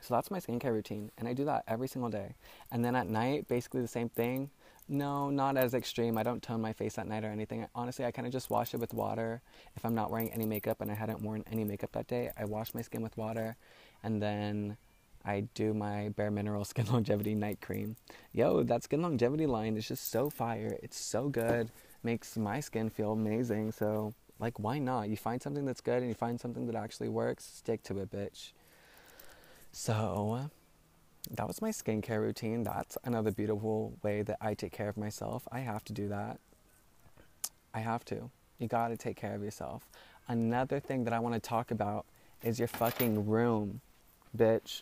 [0.00, 2.34] So that's my skincare routine, and I do that every single day.
[2.70, 4.50] And then at night, basically the same thing.
[4.88, 6.16] No, not as extreme.
[6.16, 7.66] I don't tone my face at night or anything.
[7.74, 9.42] Honestly, I kind of just wash it with water.
[9.74, 12.44] If I'm not wearing any makeup and I hadn't worn any makeup that day, I
[12.44, 13.56] wash my skin with water,
[14.04, 14.76] and then
[15.24, 17.96] I do my Bare Mineral Skin Longevity Night Cream.
[18.32, 20.78] Yo, that Skin Longevity line is just so fire.
[20.82, 21.68] It's so good.
[22.04, 23.72] Makes my skin feel amazing.
[23.72, 25.08] So, like, why not?
[25.08, 28.12] You find something that's good and you find something that actually works, stick to it,
[28.12, 28.52] bitch.
[29.78, 30.48] So
[31.30, 32.62] that was my skincare routine.
[32.62, 35.46] That's another beautiful way that I take care of myself.
[35.52, 36.40] I have to do that.
[37.74, 38.30] I have to.
[38.58, 39.86] You got to take care of yourself.
[40.28, 42.06] Another thing that I want to talk about
[42.42, 43.82] is your fucking room,
[44.34, 44.80] bitch.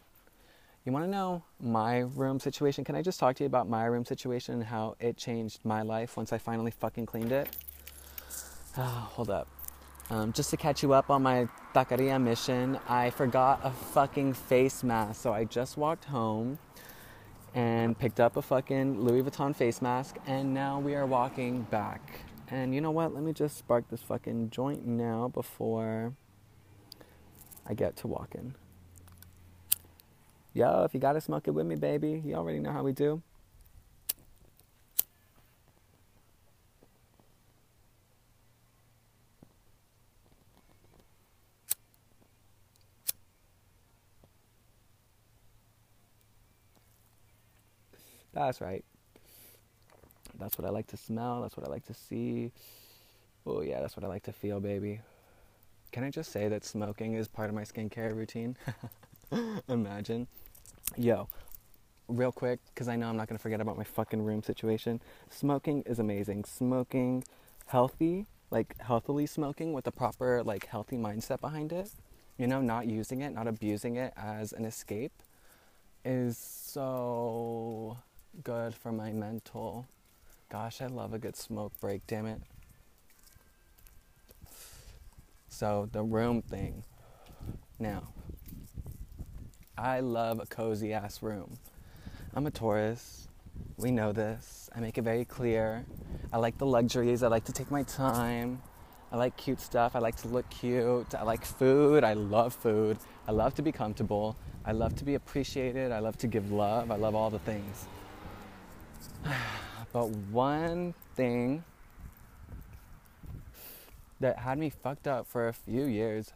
[0.84, 2.84] You want to know my room situation?
[2.84, 5.82] Can I just talk to you about my room situation and how it changed my
[5.82, 7.48] life once I finally fucking cleaned it?
[8.78, 8.82] Oh,
[9.14, 9.48] hold up.
[10.10, 14.84] Um, just to catch you up on my taqueria mission, I forgot a fucking face
[14.84, 15.22] mask.
[15.22, 16.58] So I just walked home
[17.54, 22.20] and picked up a fucking Louis Vuitton face mask, and now we are walking back.
[22.48, 23.14] And you know what?
[23.14, 26.12] Let me just spark this fucking joint now before
[27.66, 28.54] I get to walking.
[30.52, 33.22] Yo, if you gotta smoke it with me, baby, you already know how we do.
[48.34, 48.84] That's right.
[50.38, 51.42] That's what I like to smell.
[51.42, 52.50] That's what I like to see.
[53.46, 55.00] Oh, yeah, that's what I like to feel, baby.
[55.92, 58.56] Can I just say that smoking is part of my skincare routine?
[59.68, 60.26] Imagine.
[60.96, 61.28] Yo,
[62.08, 65.00] real quick, because I know I'm not going to forget about my fucking room situation.
[65.30, 66.44] Smoking is amazing.
[66.44, 67.22] Smoking
[67.66, 71.90] healthy, like healthily smoking with a proper, like, healthy mindset behind it,
[72.36, 75.12] you know, not using it, not abusing it as an escape,
[76.04, 77.98] is so
[78.42, 79.86] good for my mental.
[80.50, 82.40] Gosh, I love a good smoke break, damn it.
[85.48, 86.82] So, the room thing.
[87.78, 88.08] Now,
[89.78, 91.58] I love a cozy ass room.
[92.34, 93.28] I'm a Taurus.
[93.76, 94.68] We know this.
[94.74, 95.84] I make it very clear.
[96.32, 97.22] I like the luxuries.
[97.22, 98.60] I like to take my time.
[99.12, 99.94] I like cute stuff.
[99.94, 101.14] I like to look cute.
[101.14, 102.02] I like food.
[102.02, 102.98] I love food.
[103.28, 104.36] I love to be comfortable.
[104.64, 105.92] I love to be appreciated.
[105.92, 106.90] I love to give love.
[106.90, 107.86] I love all the things.
[109.92, 111.64] but one thing
[114.20, 116.32] that had me fucked up for a few years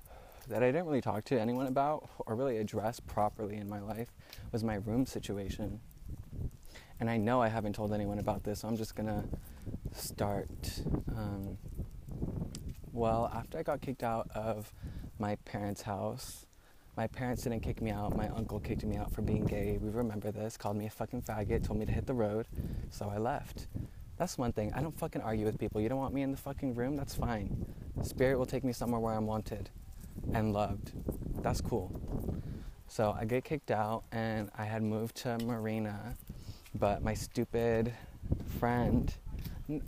[0.48, 4.08] that I didn't really talk to anyone about or really address properly in my life
[4.52, 5.80] was my room situation.
[7.00, 9.24] And I know I haven't told anyone about this, so I'm just gonna
[9.94, 10.82] start.
[11.14, 11.58] Um,
[12.92, 14.72] well, after I got kicked out of
[15.18, 16.46] my parents' house,
[16.98, 18.16] my parents didn't kick me out.
[18.16, 19.78] My uncle kicked me out for being gay.
[19.80, 20.56] We remember this.
[20.56, 21.64] Called me a fucking faggot.
[21.64, 22.48] Told me to hit the road.
[22.90, 23.68] So I left.
[24.16, 24.72] That's one thing.
[24.74, 25.80] I don't fucking argue with people.
[25.80, 26.96] You don't want me in the fucking room?
[26.96, 27.64] That's fine.
[28.02, 29.70] Spirit will take me somewhere where I'm wanted
[30.34, 30.90] and loved.
[31.40, 32.00] That's cool.
[32.88, 36.16] So I get kicked out and I had moved to Marina,
[36.74, 37.92] but my stupid
[38.58, 39.14] friend,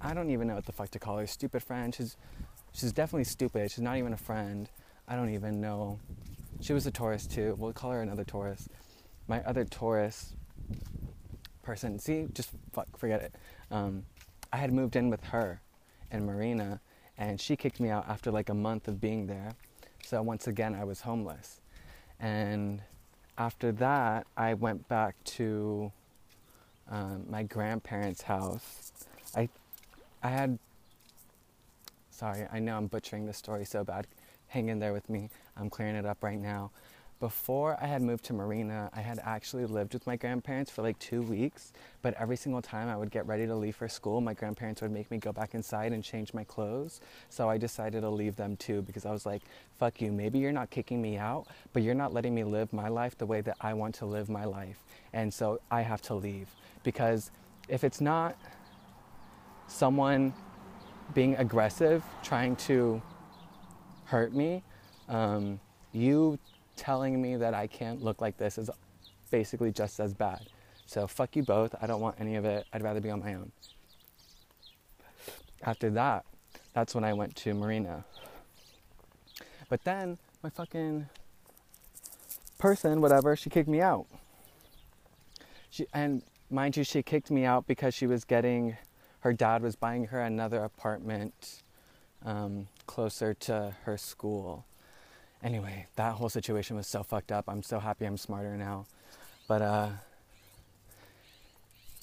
[0.00, 2.16] I don't even know what the fuck to call her, stupid friend, she's
[2.70, 3.72] she's definitely stupid.
[3.72, 4.70] She's not even a friend.
[5.08, 5.98] I don't even know.
[6.60, 7.56] She was a Taurus too.
[7.58, 8.68] We'll call her another Taurus.
[9.28, 10.34] My other Taurus
[11.62, 13.34] person, see, just fuck, forget it.
[13.70, 14.04] Um,
[14.52, 15.60] I had moved in with her
[16.10, 16.80] and Marina,
[17.16, 19.52] and she kicked me out after like a month of being there.
[20.04, 21.60] So once again, I was homeless.
[22.18, 22.82] And
[23.38, 25.92] after that, I went back to
[26.90, 28.92] um, my grandparents' house.
[29.34, 29.48] I,
[30.22, 30.58] I had.
[32.10, 34.06] Sorry, I know I'm butchering this story so bad.
[34.50, 35.30] Hang in there with me.
[35.56, 36.72] I'm clearing it up right now.
[37.20, 40.98] Before I had moved to Marina, I had actually lived with my grandparents for like
[40.98, 41.72] two weeks.
[42.02, 44.90] But every single time I would get ready to leave for school, my grandparents would
[44.90, 47.00] make me go back inside and change my clothes.
[47.28, 49.42] So I decided to leave them too because I was like,
[49.78, 52.88] fuck you, maybe you're not kicking me out, but you're not letting me live my
[52.88, 54.82] life the way that I want to live my life.
[55.12, 56.48] And so I have to leave
[56.82, 57.30] because
[57.68, 58.36] if it's not
[59.68, 60.34] someone
[61.14, 63.00] being aggressive, trying to
[64.10, 64.62] hurt me,
[65.08, 65.60] um,
[65.92, 66.38] you
[66.76, 68.68] telling me that I can't look like this is
[69.30, 70.48] basically just as bad.
[70.86, 71.74] So fuck you both.
[71.80, 72.66] I don't want any of it.
[72.72, 73.52] I'd rather be on my own.
[75.62, 76.24] After that,
[76.74, 78.04] that's when I went to Marina.
[79.68, 81.06] But then my fucking
[82.58, 84.06] person, whatever, she kicked me out.
[85.70, 88.76] She and mind you, she kicked me out because she was getting
[89.20, 91.62] her dad was buying her another apartment
[92.24, 94.64] um, closer to her school
[95.42, 97.44] anyway, that whole situation was so fucked up.
[97.48, 98.86] I'm so happy I'm smarter now.
[99.48, 99.88] But uh,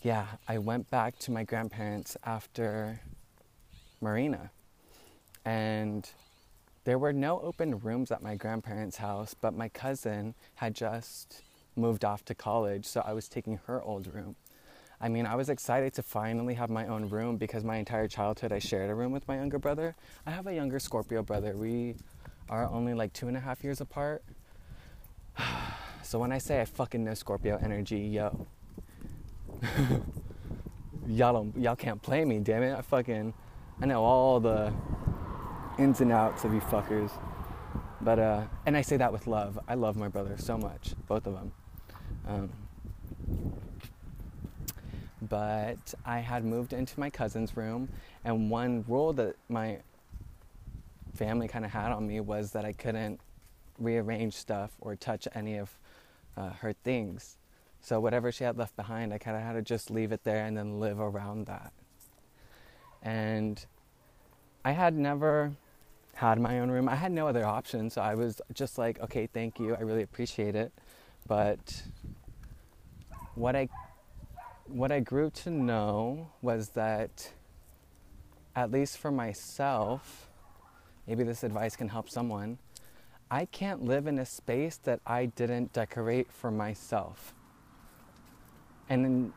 [0.01, 2.99] yeah, I went back to my grandparents after
[4.01, 4.51] Marina.
[5.45, 6.09] And
[6.83, 11.41] there were no open rooms at my grandparents' house, but my cousin had just
[11.75, 14.35] moved off to college, so I was taking her old room.
[14.99, 18.51] I mean, I was excited to finally have my own room because my entire childhood
[18.51, 19.95] I shared a room with my younger brother.
[20.25, 21.55] I have a younger Scorpio brother.
[21.55, 21.95] We
[22.49, 24.23] are only like two and a half years apart.
[26.03, 28.47] so when I say I fucking know Scorpio energy, yo,
[31.07, 32.75] y'all don't, y'all can't play me, damn it.
[32.75, 33.33] I fucking,
[33.79, 34.73] I know all the
[35.77, 37.11] ins and outs of you fuckers.
[38.01, 39.59] But uh, and I say that with love.
[39.67, 41.51] I love my brother so much, both of them.
[42.27, 42.49] Um,
[45.29, 47.89] but I had moved into my cousin's room,
[48.23, 49.79] and one rule that my
[51.15, 53.19] family kind of had on me was that I couldn't
[53.79, 55.77] rearrange stuff or touch any of
[56.35, 57.37] uh, her things.
[57.81, 60.45] So whatever she had left behind, I kind of had to just leave it there
[60.45, 61.71] and then live around that.
[63.01, 63.63] And
[64.65, 65.53] I had never
[66.15, 66.89] had my own room.
[66.89, 69.75] I had no other option, so I was just like, okay, thank you.
[69.75, 70.71] I really appreciate it.
[71.27, 71.83] But
[73.35, 73.69] what I
[74.69, 77.31] what I grew to know was that
[78.55, 80.29] at least for myself,
[81.05, 82.57] maybe this advice can help someone.
[83.29, 87.33] I can't live in a space that I didn't decorate for myself.
[88.89, 89.31] And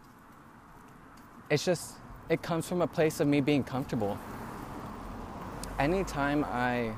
[1.51, 1.95] it's just,
[2.29, 4.17] it comes from a place of me being comfortable.
[5.79, 6.95] Anytime I,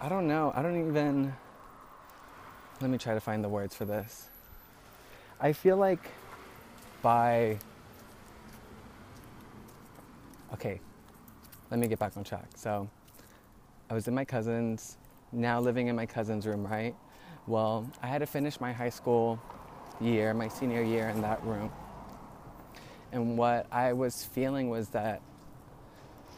[0.00, 1.34] I don't know, I don't even,
[2.80, 4.28] let me try to find the words for this.
[5.40, 6.10] I feel like
[7.02, 7.58] by,
[10.52, 10.80] okay,
[11.70, 12.48] let me get back on track.
[12.54, 12.88] So
[13.90, 14.96] I was in my cousin's,
[15.32, 16.94] now living in my cousin's room, right?
[17.46, 19.40] Well, I had to finish my high school
[20.00, 21.70] year, my senior year in that room.
[23.12, 25.20] And what I was feeling was that,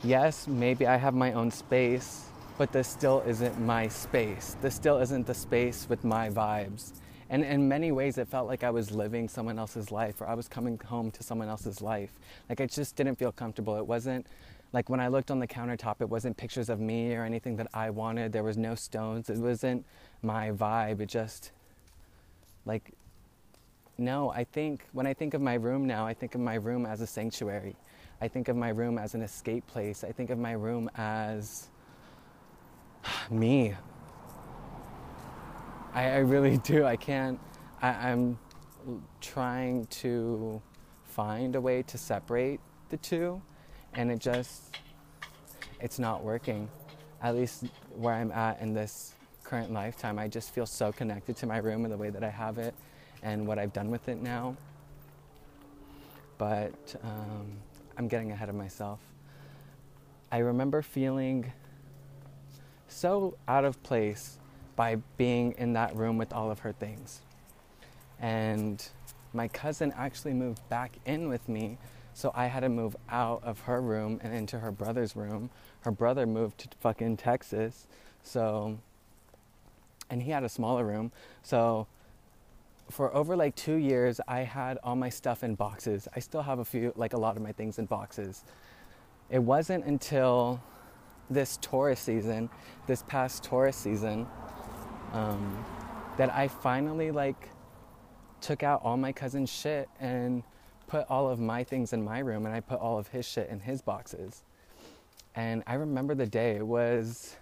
[0.02, 2.24] yes, maybe I have my own space,
[2.58, 4.56] but this still isn't my space.
[4.62, 6.92] This still isn't the space with my vibes.
[7.28, 10.34] And in many ways, it felt like I was living someone else's life or I
[10.34, 12.12] was coming home to someone else's life.
[12.48, 13.76] Like I just didn't feel comfortable.
[13.76, 14.26] It wasn't
[14.72, 17.68] like when I looked on the countertop, it wasn't pictures of me or anything that
[17.72, 18.32] I wanted.
[18.32, 19.30] There was no stones.
[19.30, 19.84] It wasn't
[20.22, 21.00] my vibe.
[21.00, 21.52] It just,
[22.64, 22.92] like,
[23.98, 26.84] no, I think when I think of my room now, I think of my room
[26.84, 27.76] as a sanctuary.
[28.20, 30.04] I think of my room as an escape place.
[30.04, 31.68] I think of my room as
[33.30, 33.74] me.
[35.96, 36.84] I, I really do.
[36.84, 37.40] I can't,
[37.82, 38.38] I, I'm
[39.20, 40.60] trying to
[41.04, 43.40] find a way to separate the two
[43.94, 44.76] and it just
[45.80, 46.68] it's not working.
[47.22, 47.64] At least
[47.96, 51.84] where i'm at in this current lifetime i just feel so connected to my room
[51.84, 52.74] and the way that i have it
[53.22, 54.54] and what i've done with it now.
[56.36, 57.46] But um,
[57.96, 59.00] i'm getting ahead of myself.
[60.30, 61.50] I remember feeling
[62.88, 64.38] so out of place
[64.76, 67.22] by being in that room with all of her things
[68.20, 68.88] and
[69.34, 71.78] my cousin actually moved back in with me
[72.14, 75.50] So I had to move out of her room and into her brother's room.
[75.82, 77.88] Her brother moved to fucking Texas.
[78.22, 78.78] So,
[80.10, 81.12] and he had a smaller room.
[81.42, 81.88] So,
[82.90, 86.08] for over like two years, I had all my stuff in boxes.
[86.16, 88.44] I still have a few, like a lot of my things in boxes.
[89.30, 90.62] It wasn't until
[91.30, 92.50] this Taurus season,
[92.86, 94.26] this past Taurus season,
[95.16, 95.64] um,
[96.18, 97.48] that I finally like
[98.40, 100.42] took out all my cousin's shit and
[100.86, 103.48] put all of my things in my room and I put all of his shit
[103.48, 104.42] in his boxes.
[105.34, 106.56] And I remember the day.
[106.56, 107.36] It was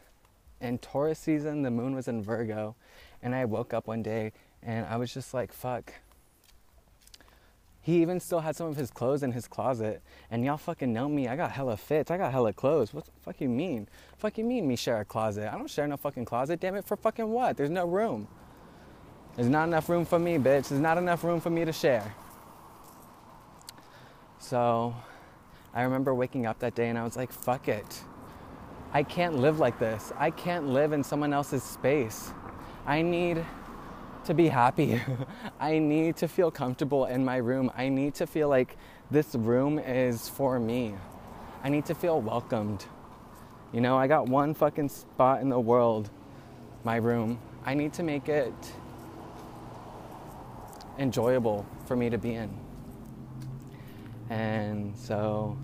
[0.60, 2.74] in Taurus season, the moon was in Virgo,
[3.22, 5.92] and I woke up one day and I was just like, fuck.
[7.85, 10.01] He even still had some of his clothes in his closet.
[10.30, 11.28] And y'all fucking know me.
[11.28, 12.11] I got hella fits.
[12.11, 12.95] I got hella clothes.
[12.95, 13.89] What the fuck you mean?
[14.16, 15.53] Fuck you mean me share a closet?
[15.53, 16.61] I don't share no fucking closet.
[16.61, 17.59] Damn it, for fucking what?
[17.59, 18.26] There's no room.
[19.37, 20.68] There's not enough room for me, bitch.
[20.68, 22.14] There's not enough room for me to share.
[24.39, 24.95] So
[25.74, 28.03] I remember waking up that day and I was like, fuck it.
[28.95, 30.11] I can't live like this.
[30.16, 32.32] I can't live in someone else's space.
[32.87, 33.45] I need
[34.26, 35.00] to be happy.
[35.60, 37.70] I need to feel comfortable in my room.
[37.76, 38.76] I need to feel like
[39.10, 40.94] this room is for me.
[41.62, 42.84] I need to feel welcomed.
[43.72, 46.10] You know, I got one fucking spot in the world,
[46.84, 47.38] my room.
[47.64, 48.52] I need to make it
[50.98, 52.50] enjoyable for me to be in.
[54.30, 55.58] And so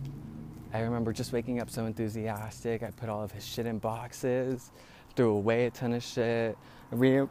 [0.72, 2.82] I remember just waking up so enthusiastic.
[2.82, 4.70] I put all of his shit in boxes,
[5.16, 6.56] threw away a ton of shit,
[6.90, 7.26] re-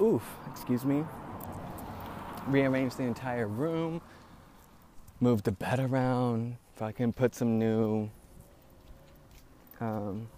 [0.00, 1.04] oof, excuse me,
[2.46, 4.00] rearranged the entire room,
[5.20, 8.10] moved the bed around, fucking put some new,
[9.80, 10.28] um,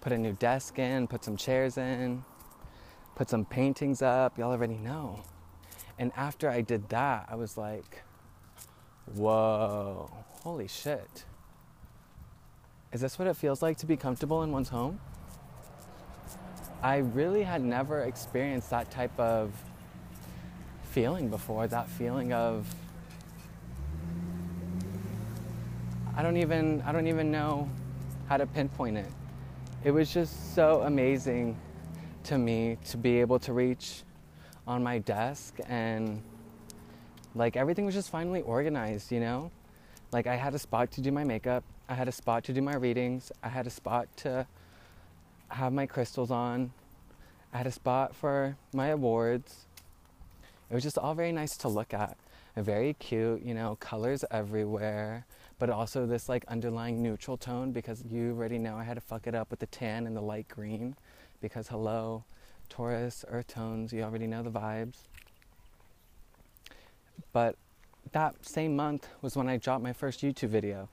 [0.00, 2.24] put a new desk in, put some chairs in,
[3.14, 4.38] put some paintings up.
[4.38, 5.22] Y'all already know.
[5.98, 8.02] And after I did that, I was like,
[9.14, 10.10] whoa,
[10.42, 11.24] holy shit.
[12.92, 15.00] Is this what it feels like to be comfortable in one's home?
[16.82, 19.52] I really had never experienced that type of
[20.82, 22.66] feeling before, that feeling of
[26.16, 27.68] I don't even I don't even know
[28.28, 29.10] how to pinpoint it.
[29.84, 31.56] It was just so amazing
[32.24, 34.02] to me to be able to reach
[34.66, 36.22] on my desk and
[37.34, 39.50] like everything was just finally organized, you know?
[40.12, 42.62] Like I had a spot to do my makeup, I had a spot to do
[42.62, 44.46] my readings, I had a spot to
[45.50, 46.72] have my crystals on,
[47.52, 49.66] I had a spot for my awards.
[50.70, 52.16] It was just all very nice to look at.
[52.56, 55.24] Very cute, you know, colors everywhere,
[55.58, 59.26] but also this like underlying neutral tone because you already know I had to fuck
[59.26, 60.94] it up with the tan and the light green
[61.40, 62.24] because hello,
[62.68, 64.96] Taurus, earth tones, you already know the vibes.
[67.32, 67.56] But
[68.12, 70.88] that same month was when I dropped my first YouTube video.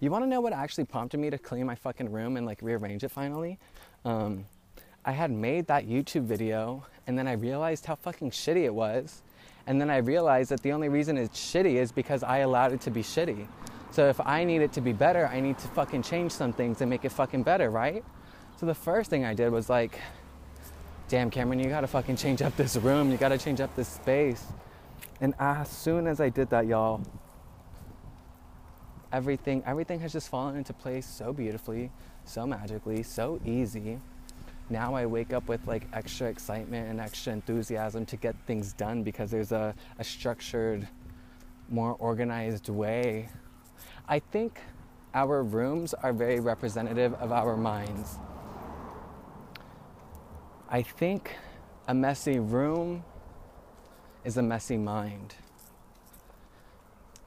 [0.00, 2.62] You want to know what actually prompted me to clean my fucking room and like
[2.62, 3.58] rearrange it finally?
[4.06, 4.46] Um,
[5.04, 9.20] I had made that YouTube video and then I realized how fucking shitty it was.
[9.66, 12.80] And then I realized that the only reason it's shitty is because I allowed it
[12.82, 13.46] to be shitty.
[13.90, 16.80] So if I need it to be better, I need to fucking change some things
[16.80, 18.02] and make it fucking better, right?
[18.58, 19.98] So the first thing I did was like,
[21.08, 23.10] damn, Cameron, you gotta fucking change up this room.
[23.10, 24.46] You gotta change up this space.
[25.20, 27.02] And as soon as I did that, y'all,
[29.12, 31.90] everything everything has just fallen into place so beautifully,
[32.24, 33.98] so magically, so easy.
[34.68, 39.02] Now I wake up with like extra excitement and extra enthusiasm to get things done
[39.02, 40.86] because there's a, a structured,
[41.68, 43.28] more organized way.
[44.08, 44.60] I think
[45.12, 48.18] our rooms are very representative of our minds.
[50.68, 51.34] I think
[51.88, 53.02] a messy room
[54.24, 55.34] is a messy mind.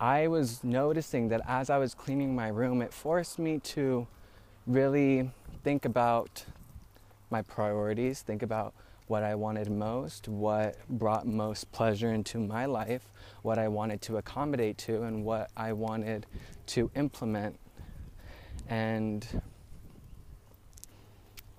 [0.03, 4.05] I was noticing that as I was cleaning my room, it forced me to
[4.67, 5.31] really
[5.63, 6.43] think about
[7.29, 8.73] my priorities, think about
[9.07, 14.17] what I wanted most, what brought most pleasure into my life, what I wanted to
[14.17, 16.25] accommodate to, and what I wanted
[16.65, 17.57] to implement.
[18.67, 19.25] And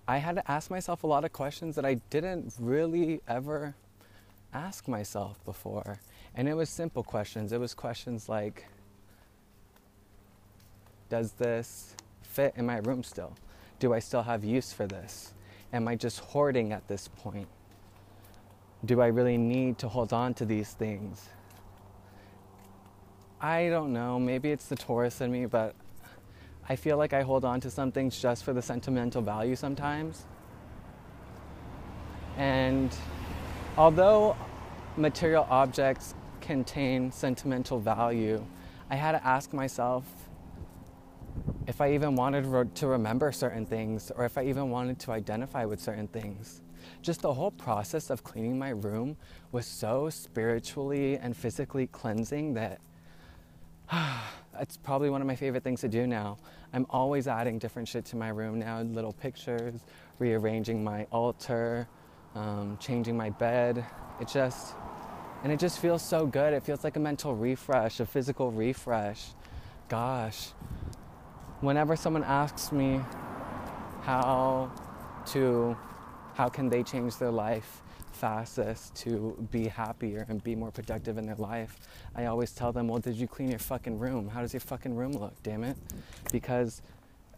[0.07, 3.75] I had to ask myself a lot of questions that I didn't really ever
[4.53, 5.99] ask myself before.
[6.37, 7.53] And it was simple questions.
[7.53, 8.67] It was questions like
[11.09, 13.33] Does this fit in my room still?
[13.79, 15.35] Do I still have use for this?
[15.73, 17.49] Am I just hoarding at this point?
[18.85, 21.29] Do I really need to hold on to these things?
[23.41, 24.19] I don't know.
[24.19, 25.75] Maybe it's the Taurus in me, but
[26.69, 30.25] I feel like I hold on to some things just for the sentimental value sometimes.
[32.37, 32.95] And
[33.77, 34.37] although
[34.97, 36.15] material objects
[36.45, 38.45] contain sentimental value,
[38.91, 40.05] I had to ask myself
[41.67, 45.65] if I even wanted to remember certain things or if I even wanted to identify
[45.65, 46.61] with certain things.
[47.01, 49.17] Just the whole process of cleaning my room
[49.53, 52.79] was so spiritually and physically cleansing that
[54.61, 56.37] it's probably one of my favorite things to do now.
[56.75, 59.81] I'm always adding different shit to my room now little pictures,
[60.19, 61.89] rearranging my altar,
[62.35, 63.85] um, changing my bed.
[64.21, 64.75] It just,
[65.45, 66.55] and it just feels so good.
[66.55, 69.27] It feels like a mental refresh, a physical refresh.
[69.89, 70.49] Gosh,
[71.61, 72.99] whenever someone asks me
[74.01, 74.73] how
[75.27, 75.77] to,
[76.33, 77.83] how can they change their life,
[78.13, 81.77] fastest to be happier and be more productive in their life,
[82.15, 84.29] I always tell them, well, did you clean your fucking room?
[84.29, 85.77] How does your fucking room look, damn it?
[86.33, 86.81] Because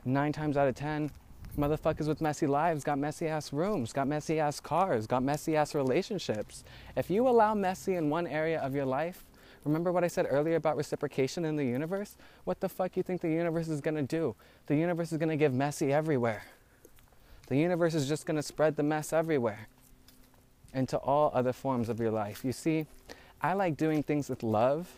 [0.05, 1.11] nine times out of ten,
[1.57, 5.75] motherfuckers with messy lives got messy ass rooms, got messy ass cars, got messy ass
[5.75, 6.65] relationships.
[6.97, 9.25] If you allow messy in one area of your life,
[9.65, 12.17] remember what I said earlier about reciprocation in the universe?
[12.45, 14.35] What the fuck you think the universe is gonna do?
[14.67, 16.45] The universe is gonna give messy everywhere.
[17.49, 19.69] The universe is just gonna spread the mess everywhere
[20.75, 22.45] into all other forms of your life.
[22.45, 22.87] You see,
[23.41, 24.89] I like doing things with love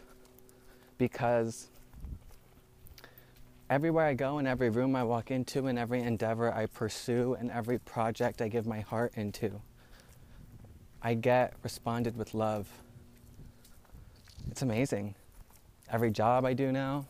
[0.97, 1.69] because
[3.71, 7.51] everywhere I go, in every room I walk into, in every endeavor I pursue, in
[7.51, 9.61] every project I give my heart into,
[11.03, 12.69] I get responded with love.
[14.51, 15.15] It's amazing.
[15.91, 17.07] Every job I do now,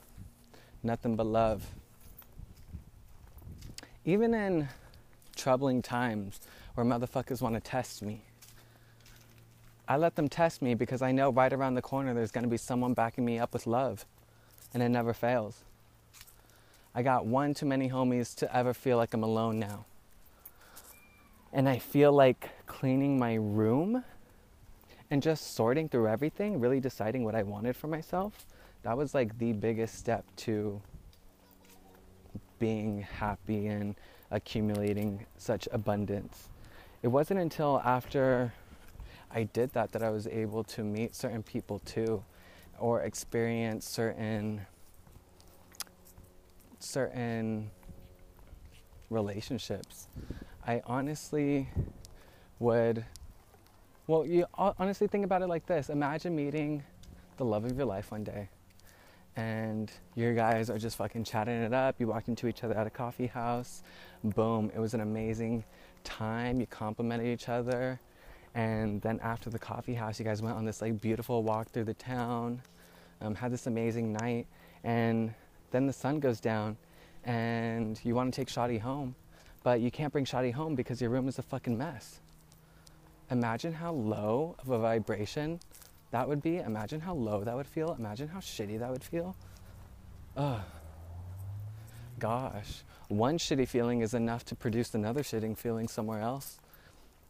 [0.83, 1.67] nothing but love.
[4.05, 4.69] Even in
[5.37, 6.41] troubling times
[6.75, 8.23] where motherfuckers want to test me,
[9.87, 12.51] I let them test me because I know right around the corner there's going to
[12.51, 14.05] be someone backing me up with love.
[14.75, 15.65] And it never fails.
[16.99, 19.85] I got one too many homies to ever feel like I'm alone now.
[21.53, 24.03] And I feel like cleaning my room
[25.09, 28.47] and just sorting through everything, really deciding what I wanted for myself,
[28.83, 30.83] that was like the biggest step to
[32.59, 33.95] being happy and
[34.33, 36.49] accumulating such abundance.
[37.05, 38.53] It wasn't until after
[39.31, 42.25] I did that that I was able to meet certain people too
[42.77, 44.67] or experience certain
[46.79, 47.71] certain
[49.11, 50.09] relationships.
[50.67, 51.69] I honestly
[52.59, 53.05] would
[54.07, 55.91] well, you honestly think about it like this.
[55.91, 56.83] Imagine meeting
[57.37, 58.49] the love of your life one day
[59.39, 61.95] and you guys are just fucking chatting it up.
[62.01, 63.85] You walked into each other at a coffee house.
[64.25, 65.63] Boom, it was an amazing
[66.03, 66.59] time.
[66.59, 68.01] You complimented each other.
[68.57, 71.85] And then after the coffee house, you guys went on this like beautiful walk through
[71.85, 72.61] the town,
[73.21, 74.49] um, had this amazing night,
[74.83, 75.33] and
[75.71, 76.77] then the sun goes down,
[77.25, 79.15] and you want to take Shadi home,
[79.63, 82.21] but you can't bring Shadi home because your room is a fucking mess.
[83.31, 85.61] Imagine how low of a vibration
[86.11, 86.57] that would be.
[86.57, 87.95] Imagine how low that would feel.
[87.99, 89.37] Imagine how shitty that would feel.
[90.37, 90.61] Ugh.
[92.19, 96.59] Gosh, one shitty feeling is enough to produce another shitting feeling somewhere else.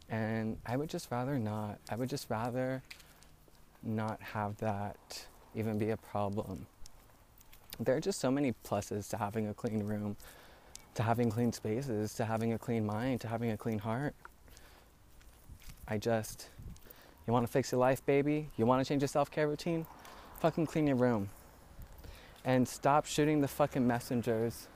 [0.09, 1.79] And I would just rather not.
[1.91, 2.83] I would just rather
[3.83, 6.67] not have that even be a problem.
[7.81, 10.17] There are just so many pluses to having a clean room,
[10.95, 14.15] to having clean spaces, to having a clean mind, to having a clean heart.
[15.87, 16.49] I just,
[17.27, 18.49] you want to fix your life, baby?
[18.57, 19.87] You want to change your self care routine?
[20.41, 21.31] Fucking clean your room.
[22.45, 24.67] And stop shooting the fucking messengers.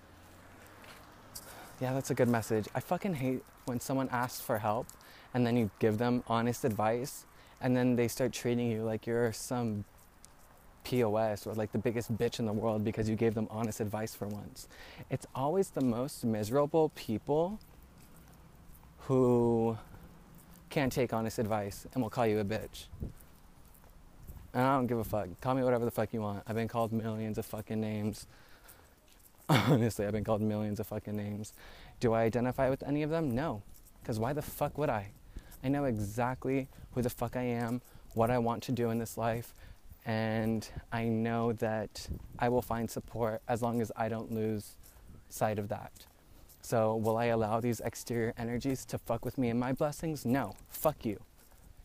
[1.81, 2.69] Yeah, that's a good message.
[2.75, 4.87] I fucking hate when someone asks for help
[5.35, 7.27] and then you give them honest advice
[7.61, 9.85] and then they start treating you like you're some
[10.85, 14.15] POS or like the biggest bitch in the world because you gave them honest advice
[14.15, 14.69] for once.
[15.11, 17.59] It's always the most miserable people
[19.01, 19.77] who
[20.71, 22.87] can't take honest advice and will call you a bitch.
[24.55, 25.29] And I don't give a fuck.
[25.41, 26.43] Call me whatever the fuck you want.
[26.47, 28.27] I've been called millions of fucking names.
[29.49, 31.53] Honestly, I've been called millions of fucking names.
[32.01, 33.35] Do I identify with any of them?
[33.35, 33.63] No.
[34.03, 35.11] Because why the fuck would I?
[35.65, 37.81] I know exactly who the fuck I am,
[38.15, 39.55] what I want to do in this life,
[40.05, 44.77] and I know that I will find support as long as I don't lose
[45.29, 45.93] sight of that.
[46.61, 50.25] So, will I allow these exterior energies to fuck with me and my blessings?
[50.25, 50.55] No.
[50.69, 51.21] Fuck you.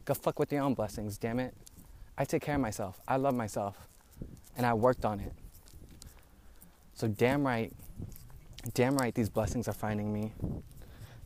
[0.05, 1.55] Go fuck with your own blessings, damn it.
[2.17, 2.99] I take care of myself.
[3.07, 3.87] I love myself.
[4.55, 5.33] And I worked on it.
[6.93, 7.71] So, damn right,
[8.73, 10.33] damn right, these blessings are finding me.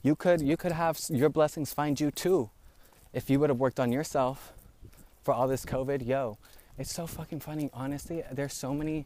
[0.04, 2.50] You could you could have your blessings find you too
[3.14, 4.54] if you would have worked on yourself
[5.22, 6.06] for all this COVID.
[6.06, 6.38] Yo,
[6.82, 7.70] it's so fucking funny.
[7.74, 9.06] Honestly, there's so many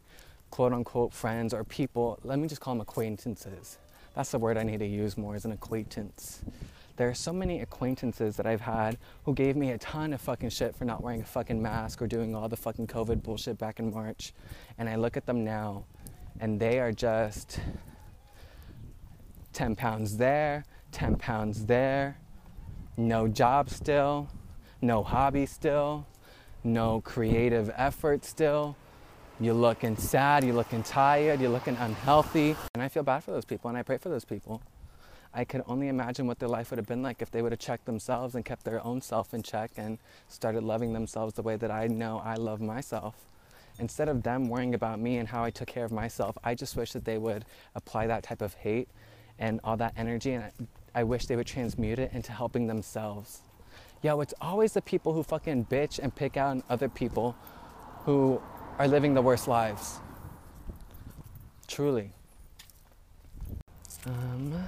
[0.49, 2.17] quote unquote friends or people.
[2.23, 3.77] Let me just call them acquaintances.
[4.15, 6.41] That's the word I need to use more as an acquaintance.
[6.95, 10.49] There are so many acquaintances that I've had who gave me a ton of fucking
[10.51, 13.79] shit for not wearing a fucking mask or doing all the fucking COVID bullshit back
[13.79, 14.31] in March.
[14.77, 15.83] And I look at them now
[16.39, 17.59] and they are just
[19.51, 20.63] 10 pounds there,
[20.93, 22.17] 10 pounds there,
[22.95, 24.29] no job still,
[24.81, 26.07] no hobby still,
[26.65, 28.75] no creative effort still.
[29.39, 32.55] You're looking sad, you're looking tired, you're looking unhealthy.
[32.73, 34.61] And I feel bad for those people and I pray for those people.
[35.33, 37.59] I could only imagine what their life would have been like if they would have
[37.59, 39.97] checked themselves and kept their own self in check and
[40.29, 43.15] started loving themselves the way that I know I love myself.
[43.77, 46.77] Instead of them worrying about me and how I took care of myself, I just
[46.77, 47.43] wish that they would
[47.75, 48.87] apply that type of hate
[49.37, 50.49] and all that energy and
[50.93, 53.41] I, wish they would transmute it into helping themselves.
[54.05, 57.35] Yo, it's always the people who fucking bitch and pick out other people
[58.03, 58.39] who
[58.77, 59.99] are living the worst lives.
[61.67, 62.11] Truly.
[64.05, 64.63] Um,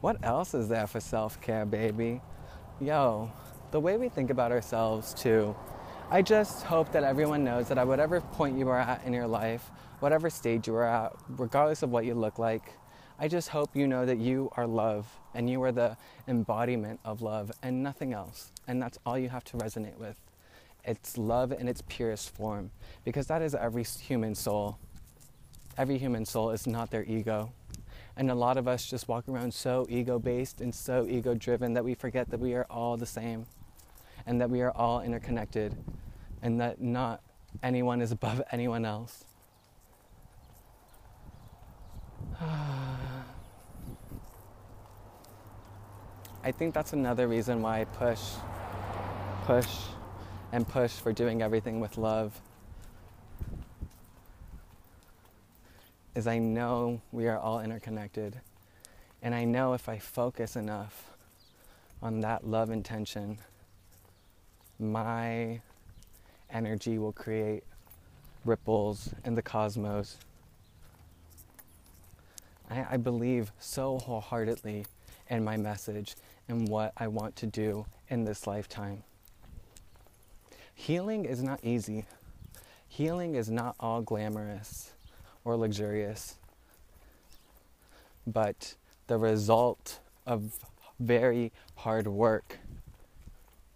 [0.00, 2.20] what else is there for self care, baby?
[2.80, 3.30] Yo,
[3.70, 5.54] the way we think about ourselves, too.
[6.10, 9.28] I just hope that everyone knows that at whatever point you are at in your
[9.28, 12.72] life, whatever stage you are at, regardless of what you look like,
[13.20, 15.96] I just hope you know that you are love and you are the
[16.28, 18.52] embodiment of love and nothing else.
[18.68, 20.16] And that's all you have to resonate with.
[20.84, 22.70] It's love in its purest form
[23.04, 24.78] because that is every human soul.
[25.76, 27.50] Every human soul is not their ego.
[28.16, 31.74] And a lot of us just walk around so ego based and so ego driven
[31.74, 33.46] that we forget that we are all the same
[34.26, 35.76] and that we are all interconnected
[36.42, 37.20] and that not
[37.64, 39.24] anyone is above anyone else.
[46.44, 48.20] I think that's another reason why I push,
[49.44, 49.68] push,
[50.52, 52.40] and push for doing everything with love
[56.14, 58.40] is I know we are all interconnected.
[59.22, 61.14] And I know if I focus enough
[62.02, 63.38] on that love intention,
[64.78, 65.60] my
[66.50, 67.62] energy will create
[68.44, 70.18] ripples in the cosmos.
[72.70, 74.86] I, I, believe so wholeheartedly
[75.28, 76.16] in my message
[76.48, 79.02] and what I want to do in this lifetime.
[80.74, 82.04] Healing is not easy.
[82.88, 84.92] Healing is not all glamorous
[85.44, 86.36] or luxurious.
[88.26, 88.74] But
[89.06, 90.52] the result of
[91.00, 92.58] very hard work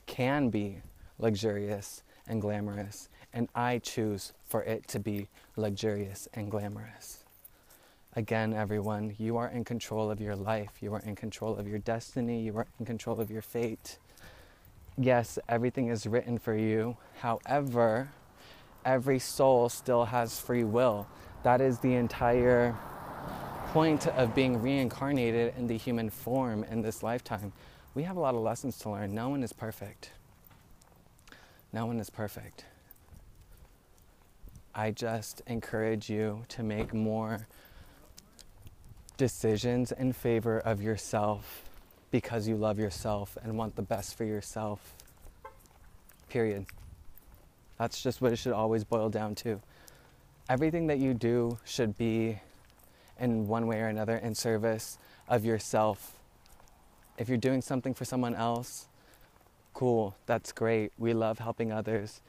[0.07, 0.79] can be
[1.19, 7.22] luxurious and glamorous, and I choose for it to be luxurious and glamorous.
[8.15, 10.83] Again, everyone, you are in control of your life.
[10.83, 12.43] You are in control of your destiny.
[12.43, 13.99] You are in control of your fate.
[14.99, 16.99] Yes, everything is written for you.
[17.21, 18.11] However,
[18.85, 21.07] every soul still has free will.
[21.43, 22.77] That is the entire
[23.69, 27.51] point of being reincarnated in the human form in this lifetime.
[27.95, 29.15] We have a lot of lessons to learn.
[29.15, 30.11] No one is perfect.
[31.73, 32.67] No one is perfect.
[34.75, 37.47] I just encourage you to make more
[39.23, 41.63] decisions in favor of yourself
[42.11, 44.95] because you love yourself and want the best for yourself.
[46.29, 46.67] Period.
[47.79, 49.61] That's just what it should always boil down to
[50.49, 52.41] everything that you do should be
[53.21, 54.99] in one way or another in service
[55.29, 56.17] of yourself.
[57.17, 58.89] If you're doing something for someone else,
[59.73, 60.91] cool, that's great.
[60.99, 62.21] We love helping others.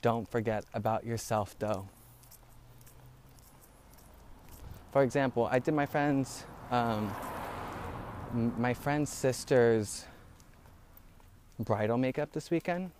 [0.00, 1.88] Don't forget about yourself though.
[4.92, 7.14] For example, I did my friend's um,
[8.32, 10.04] my friend's sister's
[11.58, 12.90] bridal makeup this weekend.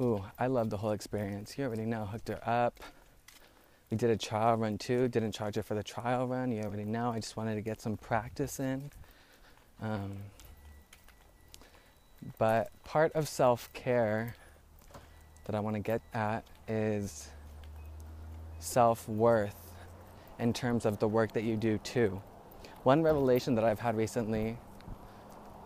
[0.00, 1.56] Ooh, I love the whole experience.
[1.56, 2.80] You already know, hooked her up.
[3.90, 5.08] We did a trial run too.
[5.08, 6.50] Didn't charge her for the trial run.
[6.50, 7.10] You already know.
[7.10, 8.90] I just wanted to get some practice in.
[9.80, 10.16] Um,
[12.38, 14.34] but part of self care
[15.44, 17.28] that I want to get at is
[18.58, 19.63] self worth
[20.38, 22.20] in terms of the work that you do too.
[22.82, 24.58] One revelation that I've had recently,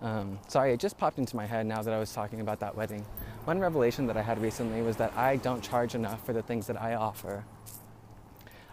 [0.03, 2.77] um, sorry, it just popped into my head now that I was talking about that
[2.77, 3.05] wedding.
[3.45, 6.67] One revelation that I had recently was that I don't charge enough for the things
[6.67, 7.45] that I offer.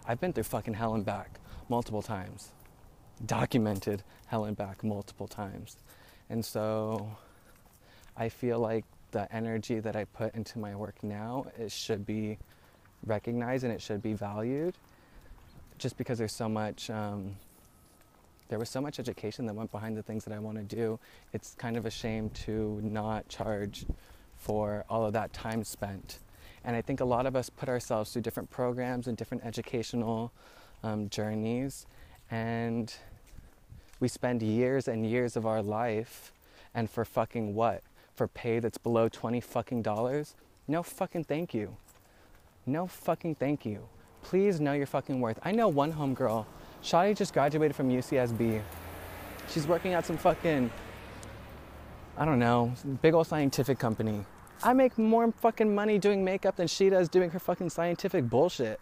[0.08, 1.40] I've been through fucking hell and back
[1.70, 2.52] multiple times,
[3.26, 5.78] documented hell and back multiple times.
[6.30, 7.10] And so
[8.16, 12.38] I feel like the energy that I put into my work now, it should be
[13.06, 14.76] recognized and it should be valued
[15.78, 17.36] just because there's so much um,
[18.50, 21.00] there was so much education that went behind the things that I want to do.
[21.34, 23.86] It's kind of a shame to not charge
[24.38, 26.20] for all of that time spent.
[26.64, 30.32] And I think a lot of us put ourselves through different programs and different educational
[30.84, 31.86] um, journeys,
[32.30, 32.94] and
[34.00, 36.34] We spend years and years of our life,
[36.74, 37.82] and for fucking what?
[38.14, 40.36] For pay that's below 20 fucking dollars?
[40.68, 41.78] No fucking thank you.
[42.66, 43.88] No fucking thank you.
[44.26, 45.40] Please know your fucking worth.
[45.44, 46.48] I know one homegirl.
[46.82, 48.60] Shadi just graduated from UCSB.
[49.50, 50.72] She's working at some fucking,
[52.18, 52.74] I don't know,
[53.04, 54.26] big old scientific company.
[54.64, 58.80] I make more fucking money doing makeup than she does doing her fucking scientific bullshit.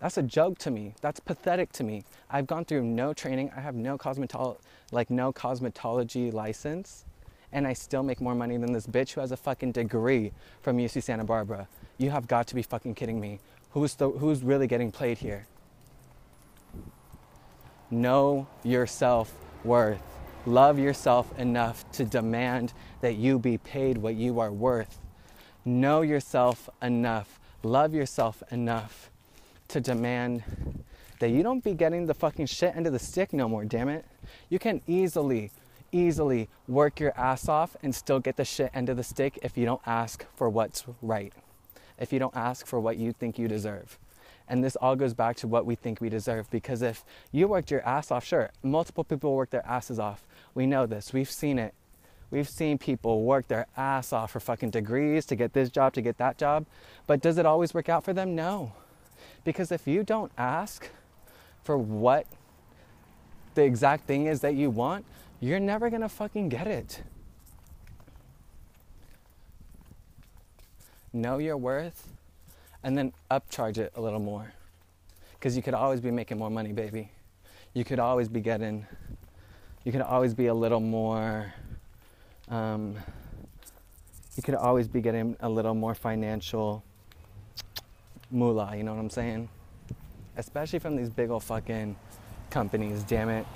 [0.00, 0.94] That's a joke to me.
[1.02, 2.02] That's pathetic to me.
[2.30, 3.52] I've gone through no training.
[3.54, 4.56] I have no cosmetol
[4.92, 7.04] like no cosmetology license,
[7.52, 10.78] and I still make more money than this bitch who has a fucking degree from
[10.78, 11.68] UC Santa Barbara.
[11.98, 13.38] You have got to be fucking kidding me.
[13.72, 15.46] Who's the, who's really getting played here?
[17.90, 20.02] Know your self worth.
[20.46, 24.98] Love yourself enough to demand that you be paid what you are worth.
[25.64, 27.38] Know yourself enough.
[27.62, 29.10] Love yourself enough
[29.68, 30.42] to demand
[31.20, 33.88] that you don't be getting the fucking shit end of the stick no more, damn
[33.88, 34.04] it.
[34.48, 35.52] You can easily,
[35.92, 39.56] easily work your ass off and still get the shit end of the stick if
[39.56, 41.32] you don't ask for what's right,
[41.98, 43.98] if you don't ask for what you think you deserve.
[44.48, 47.70] And this all goes back to what we think we deserve because if you worked
[47.70, 50.26] your ass off, sure, multiple people work their asses off.
[50.54, 51.74] We know this, we've seen it.
[52.30, 56.00] We've seen people work their ass off for fucking degrees to get this job, to
[56.00, 56.64] get that job.
[57.06, 58.34] But does it always work out for them?
[58.34, 58.72] No.
[59.44, 60.88] Because if you don't ask
[61.62, 62.26] for what
[63.54, 65.04] the exact thing is that you want,
[65.40, 67.02] you're never gonna fucking get it.
[71.12, 72.08] Know your worth
[72.82, 74.52] and then upcharge it a little more.
[75.34, 77.10] Because you could always be making more money, baby.
[77.74, 78.86] You could always be getting,
[79.84, 81.52] you could always be a little more,
[82.48, 82.96] um,
[84.36, 86.82] you could always be getting a little more financial
[88.30, 89.48] moolah, you know what I'm saying?
[90.36, 91.96] Especially from these big old fucking
[92.50, 93.46] companies, damn it.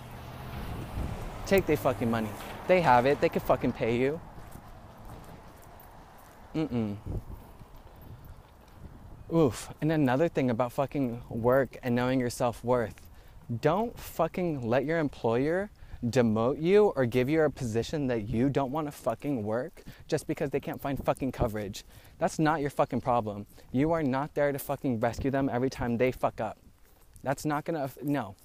[1.46, 2.28] Take their fucking money.
[2.68, 4.20] They have it, they could fucking pay you.
[6.54, 6.96] Mm-mm.
[9.34, 9.70] Oof.
[9.80, 12.94] And another thing about fucking work and knowing your self worth
[13.60, 15.70] don't fucking let your employer
[16.04, 20.26] demote you or give you a position that you don't want to fucking work just
[20.26, 21.84] because they can't find fucking coverage.
[22.18, 23.46] That's not your fucking problem.
[23.72, 26.58] You are not there to fucking rescue them every time they fuck up.
[27.22, 28.36] That's not gonna, no.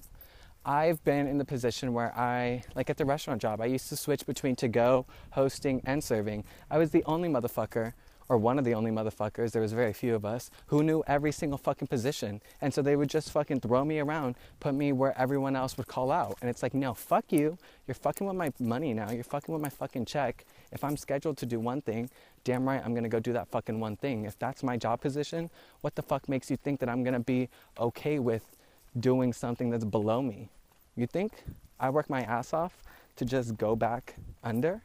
[0.64, 3.96] I've been in the position where I, like at the restaurant job, I used to
[3.96, 6.44] switch between to go, hosting, and serving.
[6.70, 7.92] I was the only motherfucker
[8.32, 11.30] or one of the only motherfuckers, there was very few of us, who knew every
[11.30, 12.40] single fucking position.
[12.62, 15.86] And so they would just fucking throw me around, put me where everyone else would
[15.86, 16.38] call out.
[16.40, 17.58] And it's like, no, fuck you.
[17.86, 19.10] You're fucking with my money now.
[19.10, 20.46] You're fucking with my fucking check.
[20.72, 22.08] If I'm scheduled to do one thing,
[22.42, 24.24] damn right I'm gonna go do that fucking one thing.
[24.24, 25.50] If that's my job position,
[25.82, 28.56] what the fuck makes you think that I'm gonna be okay with
[28.98, 30.48] doing something that's below me?
[30.96, 31.34] You think
[31.78, 32.82] I work my ass off
[33.16, 34.80] to just go back under?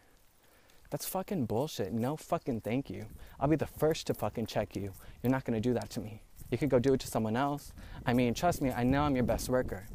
[0.90, 1.92] That's fucking bullshit.
[1.92, 3.08] No fucking thank you.
[3.40, 4.94] I'll be the first to fucking check you.
[5.22, 6.22] You're not gonna do that to me.
[6.50, 7.74] You could go do it to someone else.
[8.06, 9.86] I mean, trust me, I know I'm your best worker.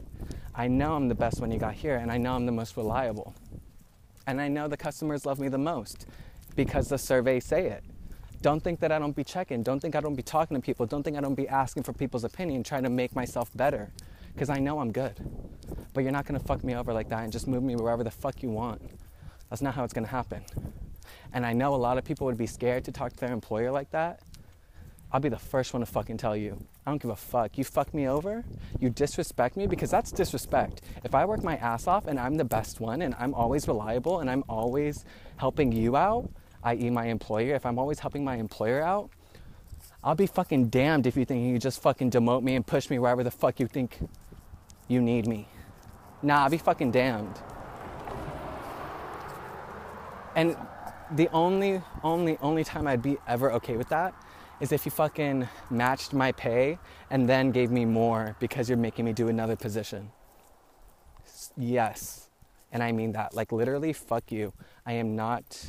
[0.54, 2.76] I know I'm the best when you got here, and I know I'm the most
[2.76, 3.34] reliable.
[4.26, 6.06] And I know the customers love me the most
[6.54, 7.82] because the surveys say it.
[8.42, 9.62] Don't think that I don't be checking.
[9.62, 10.84] Don't think I don't be talking to people.
[10.84, 13.90] Don't think I don't be asking for people's opinion, trying to make myself better.
[14.34, 15.14] Because I know I'm good.
[15.94, 18.10] But you're not gonna fuck me over like that and just move me wherever the
[18.10, 18.82] fuck you want.
[19.48, 20.42] That's not how it's gonna happen.
[21.32, 23.70] And I know a lot of people would be scared to talk to their employer
[23.70, 24.20] like that.
[25.12, 26.58] I'll be the first one to fucking tell you.
[26.86, 27.58] I don't give a fuck.
[27.58, 28.44] You fuck me over,
[28.80, 30.80] you disrespect me because that's disrespect.
[31.04, 34.20] If I work my ass off and I'm the best one and I'm always reliable
[34.20, 35.04] and I'm always
[35.36, 36.30] helping you out,
[36.64, 39.10] i.e., my employer, if I'm always helping my employer out,
[40.02, 42.98] I'll be fucking damned if you think you just fucking demote me and push me
[42.98, 43.98] wherever the fuck you think
[44.88, 45.46] you need me.
[46.22, 47.38] Nah, I'll be fucking damned.
[50.34, 50.56] And
[51.14, 54.14] the only, only, only time I'd be ever okay with that
[54.60, 56.78] is if you fucking matched my pay
[57.10, 60.10] and then gave me more because you're making me do another position.
[61.56, 62.28] Yes.
[62.70, 63.34] And I mean that.
[63.34, 64.52] Like, literally, fuck you.
[64.86, 65.66] I am not.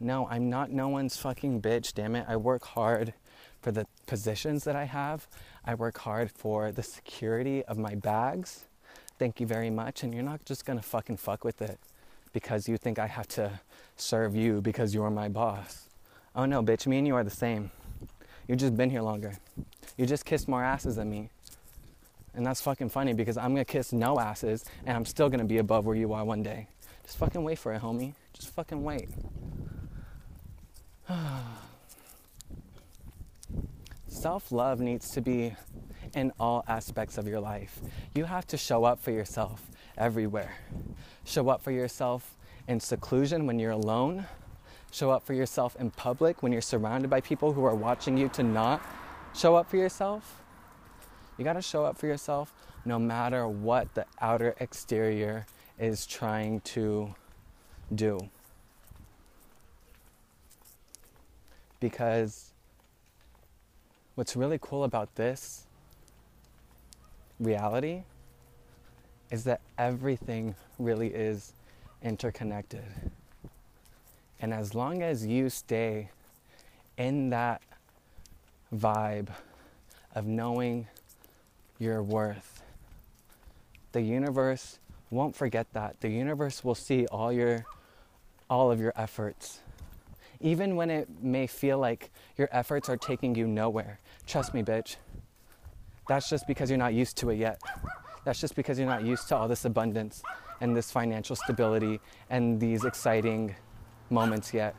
[0.00, 2.26] No, I'm not no one's fucking bitch, damn it.
[2.28, 3.14] I work hard
[3.60, 5.26] for the positions that I have.
[5.64, 8.66] I work hard for the security of my bags.
[9.18, 10.04] Thank you very much.
[10.04, 11.80] And you're not just gonna fucking fuck with it
[12.32, 13.60] because you think I have to
[14.00, 15.88] serve you because you're my boss.
[16.34, 17.70] Oh no, bitch, me and you are the same.
[18.46, 19.36] You've just been here longer.
[19.96, 21.30] You just kissed more asses than me.
[22.34, 25.58] And that's fucking funny because I'm gonna kiss no asses and I'm still gonna be
[25.58, 26.68] above where you are one day.
[27.04, 28.14] Just fucking wait for it, homie.
[28.32, 29.08] Just fucking wait.
[34.08, 35.54] Self love needs to be
[36.14, 37.80] in all aspects of your life.
[38.14, 39.62] You have to show up for yourself
[39.96, 40.54] everywhere.
[41.24, 42.36] Show up for yourself
[42.68, 44.26] in seclusion when you're alone.
[44.92, 48.28] Show up for yourself in public when you're surrounded by people who are watching you
[48.30, 48.80] to not
[49.34, 50.42] show up for yourself.
[51.36, 52.52] You gotta show up for yourself
[52.84, 55.46] no matter what the outer exterior
[55.78, 57.14] is trying to
[57.94, 58.18] do.
[61.80, 62.52] Because
[64.14, 65.66] what's really cool about this
[67.38, 68.02] reality
[69.30, 71.52] is that everything really is
[72.02, 72.84] interconnected.
[74.40, 76.10] And as long as you stay
[76.96, 77.62] in that
[78.74, 79.28] vibe
[80.14, 80.86] of knowing
[81.78, 82.62] your worth,
[83.92, 84.78] the universe
[85.10, 86.00] won't forget that.
[86.00, 87.64] The universe will see all your
[88.50, 89.60] all of your efforts.
[90.40, 93.98] Even when it may feel like your efforts are taking you nowhere.
[94.26, 94.96] Trust me, bitch.
[96.08, 97.60] That's just because you're not used to it yet.
[98.24, 100.22] That's just because you're not used to all this abundance
[100.60, 102.00] and this financial stability
[102.30, 103.54] and these exciting
[104.10, 104.74] moments yet.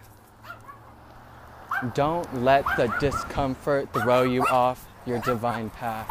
[1.93, 6.09] Don't let the discomfort throw you off your divine path.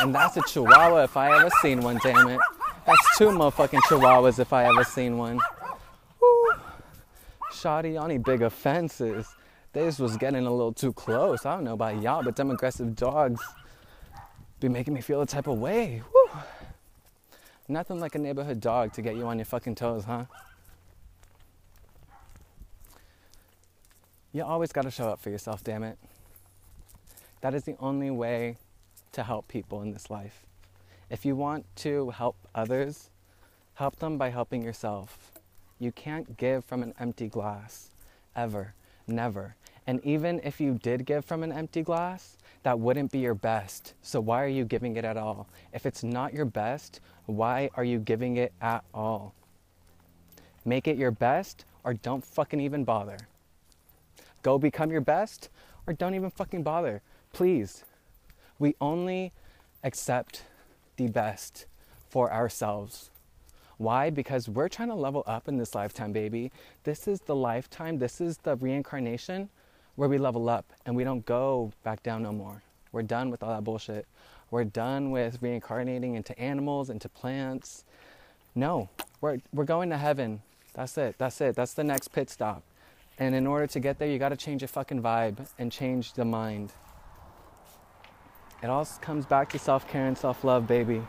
[0.00, 2.40] And that's a chihuahua if I ever seen one, damn it.
[2.86, 5.38] That's two motherfucking chihuahuas if I ever seen one.
[6.20, 6.52] Woo.
[7.52, 9.26] Shoddy, y'all need big offenses.
[9.72, 11.44] This was getting a little too close.
[11.44, 13.40] I don't know about y'all, but them aggressive dogs
[14.60, 16.02] be making me feel a type of way.
[16.14, 16.30] Woo.
[17.66, 20.24] Nothing like a neighborhood dog to get you on your fucking toes, huh?
[24.32, 25.98] You always gotta show up for yourself, damn it.
[27.40, 28.58] That is the only way
[29.12, 30.42] to help people in this life.
[31.08, 33.10] If you want to help others,
[33.74, 35.32] help them by helping yourself.
[35.78, 37.88] You can't give from an empty glass,
[38.36, 38.74] ever,
[39.06, 39.56] never.
[39.90, 43.94] And even if you did give from an empty glass, that wouldn't be your best.
[44.02, 45.48] So why are you giving it at all?
[45.72, 49.34] If it's not your best, why are you giving it at all?
[50.64, 53.16] Make it your best or don't fucking even bother.
[54.44, 55.48] Go become your best
[55.88, 57.02] or don't even fucking bother.
[57.32, 57.82] Please.
[58.60, 59.32] We only
[59.82, 60.44] accept
[60.98, 61.66] the best
[62.08, 63.10] for ourselves.
[63.76, 64.08] Why?
[64.08, 66.52] Because we're trying to level up in this lifetime, baby.
[66.84, 69.48] This is the lifetime, this is the reincarnation
[70.00, 72.62] where we level up and we don't go back down no more.
[72.90, 74.06] We're done with all that bullshit.
[74.50, 77.84] We're done with reincarnating into animals, into plants.
[78.54, 78.88] No,
[79.20, 80.40] we're, we're going to heaven.
[80.72, 81.16] That's it.
[81.18, 81.54] That's it.
[81.54, 82.62] That's the next pit stop.
[83.18, 86.14] And in order to get there, you got to change your fucking vibe and change
[86.14, 86.72] the mind.
[88.62, 91.02] It all comes back to self care and self love, baby.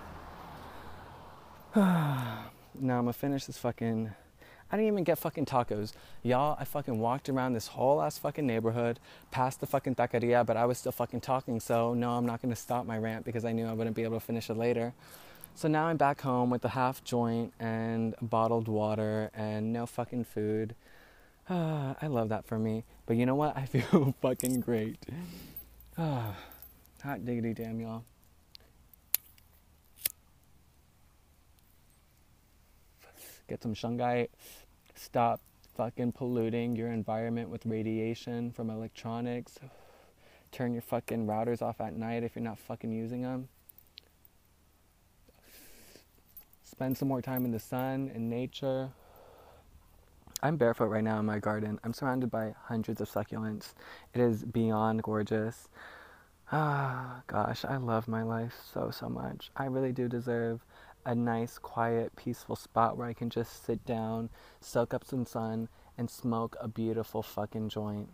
[1.78, 4.12] now I'm gonna finish this fucking.
[4.72, 5.92] I didn't even get fucking tacos.
[6.24, 9.00] Y'all, I fucking walked around this whole ass fucking neighborhood,
[9.30, 12.56] past the fucking taqueria, but I was still fucking talking, so no, I'm not gonna
[12.56, 14.94] stop my rant because I knew I wouldn't be able to finish it later.
[15.56, 20.24] So now I'm back home with a half joint and bottled water and no fucking
[20.24, 20.76] food.
[21.50, 22.86] I love that for me.
[23.06, 23.58] But you know what?
[23.58, 24.98] I feel fucking great.
[25.98, 28.04] Hot diggity damn, y'all.
[33.48, 34.30] Get some shungite.
[35.02, 35.42] Stop
[35.76, 39.58] fucking polluting your environment with radiation from electronics.
[40.52, 43.50] Turn your fucking routers off at night if you're not fucking using them.
[46.64, 48.92] Spend some more time in the sun, and nature.
[50.44, 51.80] I'm barefoot right now in my garden.
[51.84, 53.74] I'm surrounded by hundreds of succulents.
[54.14, 55.68] It is beyond gorgeous.
[56.52, 59.50] Ah, gosh, I love my life so, so much.
[59.56, 60.64] I really do deserve
[61.06, 64.30] a nice, quiet, peaceful spot where I can just sit down,
[64.60, 68.10] soak up some sun, and smoke a beautiful fucking joint.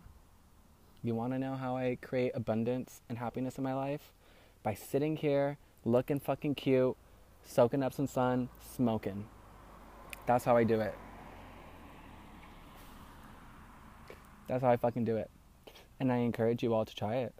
[1.02, 4.12] You want to know how I create abundance and happiness in my life?
[4.62, 6.96] By sitting here, looking fucking cute,
[7.44, 9.26] soaking up some sun, smoking.
[10.26, 10.94] That's how I do it.
[14.48, 15.30] That's how I fucking do it.
[16.00, 17.34] And I encourage you all to try it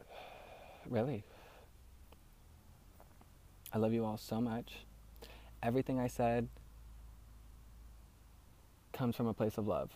[0.90, 1.24] really.
[3.72, 4.86] I love you all so much.
[5.62, 6.48] Everything I said
[8.92, 9.90] comes from a place of love.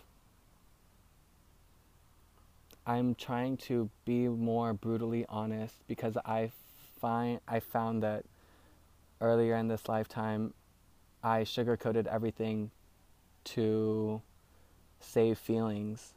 [2.87, 6.51] I'm trying to be more brutally honest because I
[7.01, 8.25] find I found that
[9.21, 10.53] earlier in this lifetime
[11.23, 12.73] I sugarcoated everything
[13.45, 14.21] to
[15.01, 16.15] save feelings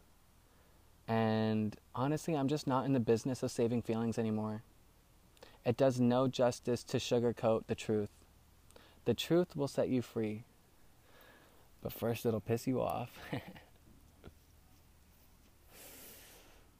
[1.07, 4.63] and honestly, I'm just not in the business of saving feelings anymore.
[5.63, 8.09] It does no justice to sugarcoat the truth.
[9.05, 10.43] The truth will set you free.
[11.81, 13.11] But first, it'll piss you off.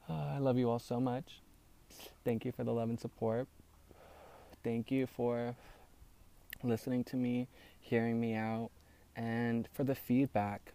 [0.10, 1.42] oh, I love you all so much.
[2.24, 3.48] Thank you for the love and support.
[4.64, 5.56] Thank you for
[6.64, 7.48] listening to me,
[7.80, 8.72] hearing me out,
[9.16, 10.74] and for the feedback.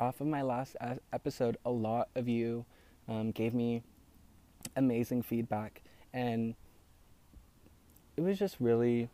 [0.00, 0.76] Off of my last
[1.12, 2.64] episode, a lot of you
[3.08, 3.84] um, gave me
[4.74, 6.56] amazing feedback, and
[8.16, 9.08] it was just really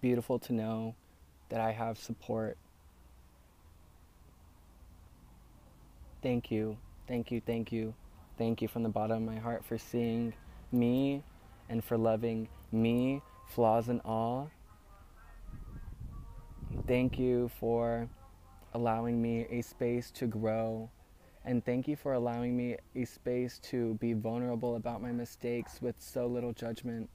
[0.00, 0.94] beautiful to know
[1.48, 2.56] that I have support.
[6.22, 7.94] Thank you, thank you, thank you,
[8.38, 10.32] thank you from the bottom of my heart for seeing
[10.72, 11.22] me
[11.68, 14.50] and for loving me, flaws and all.
[16.86, 18.08] Thank you for
[18.72, 20.90] allowing me a space to grow.
[21.44, 25.94] And thank you for allowing me a space to be vulnerable about my mistakes with
[25.98, 27.10] so little judgment.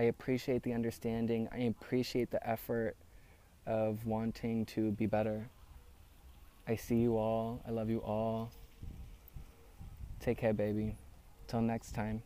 [0.00, 1.46] I appreciate the understanding.
[1.52, 2.96] I appreciate the effort
[3.66, 5.50] of wanting to be better.
[6.66, 7.60] I see you all.
[7.68, 8.50] I love you all.
[10.18, 10.96] Take care, baby.
[11.48, 12.22] Till next time.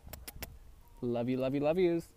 [1.01, 2.07] Love you, love you, love yous.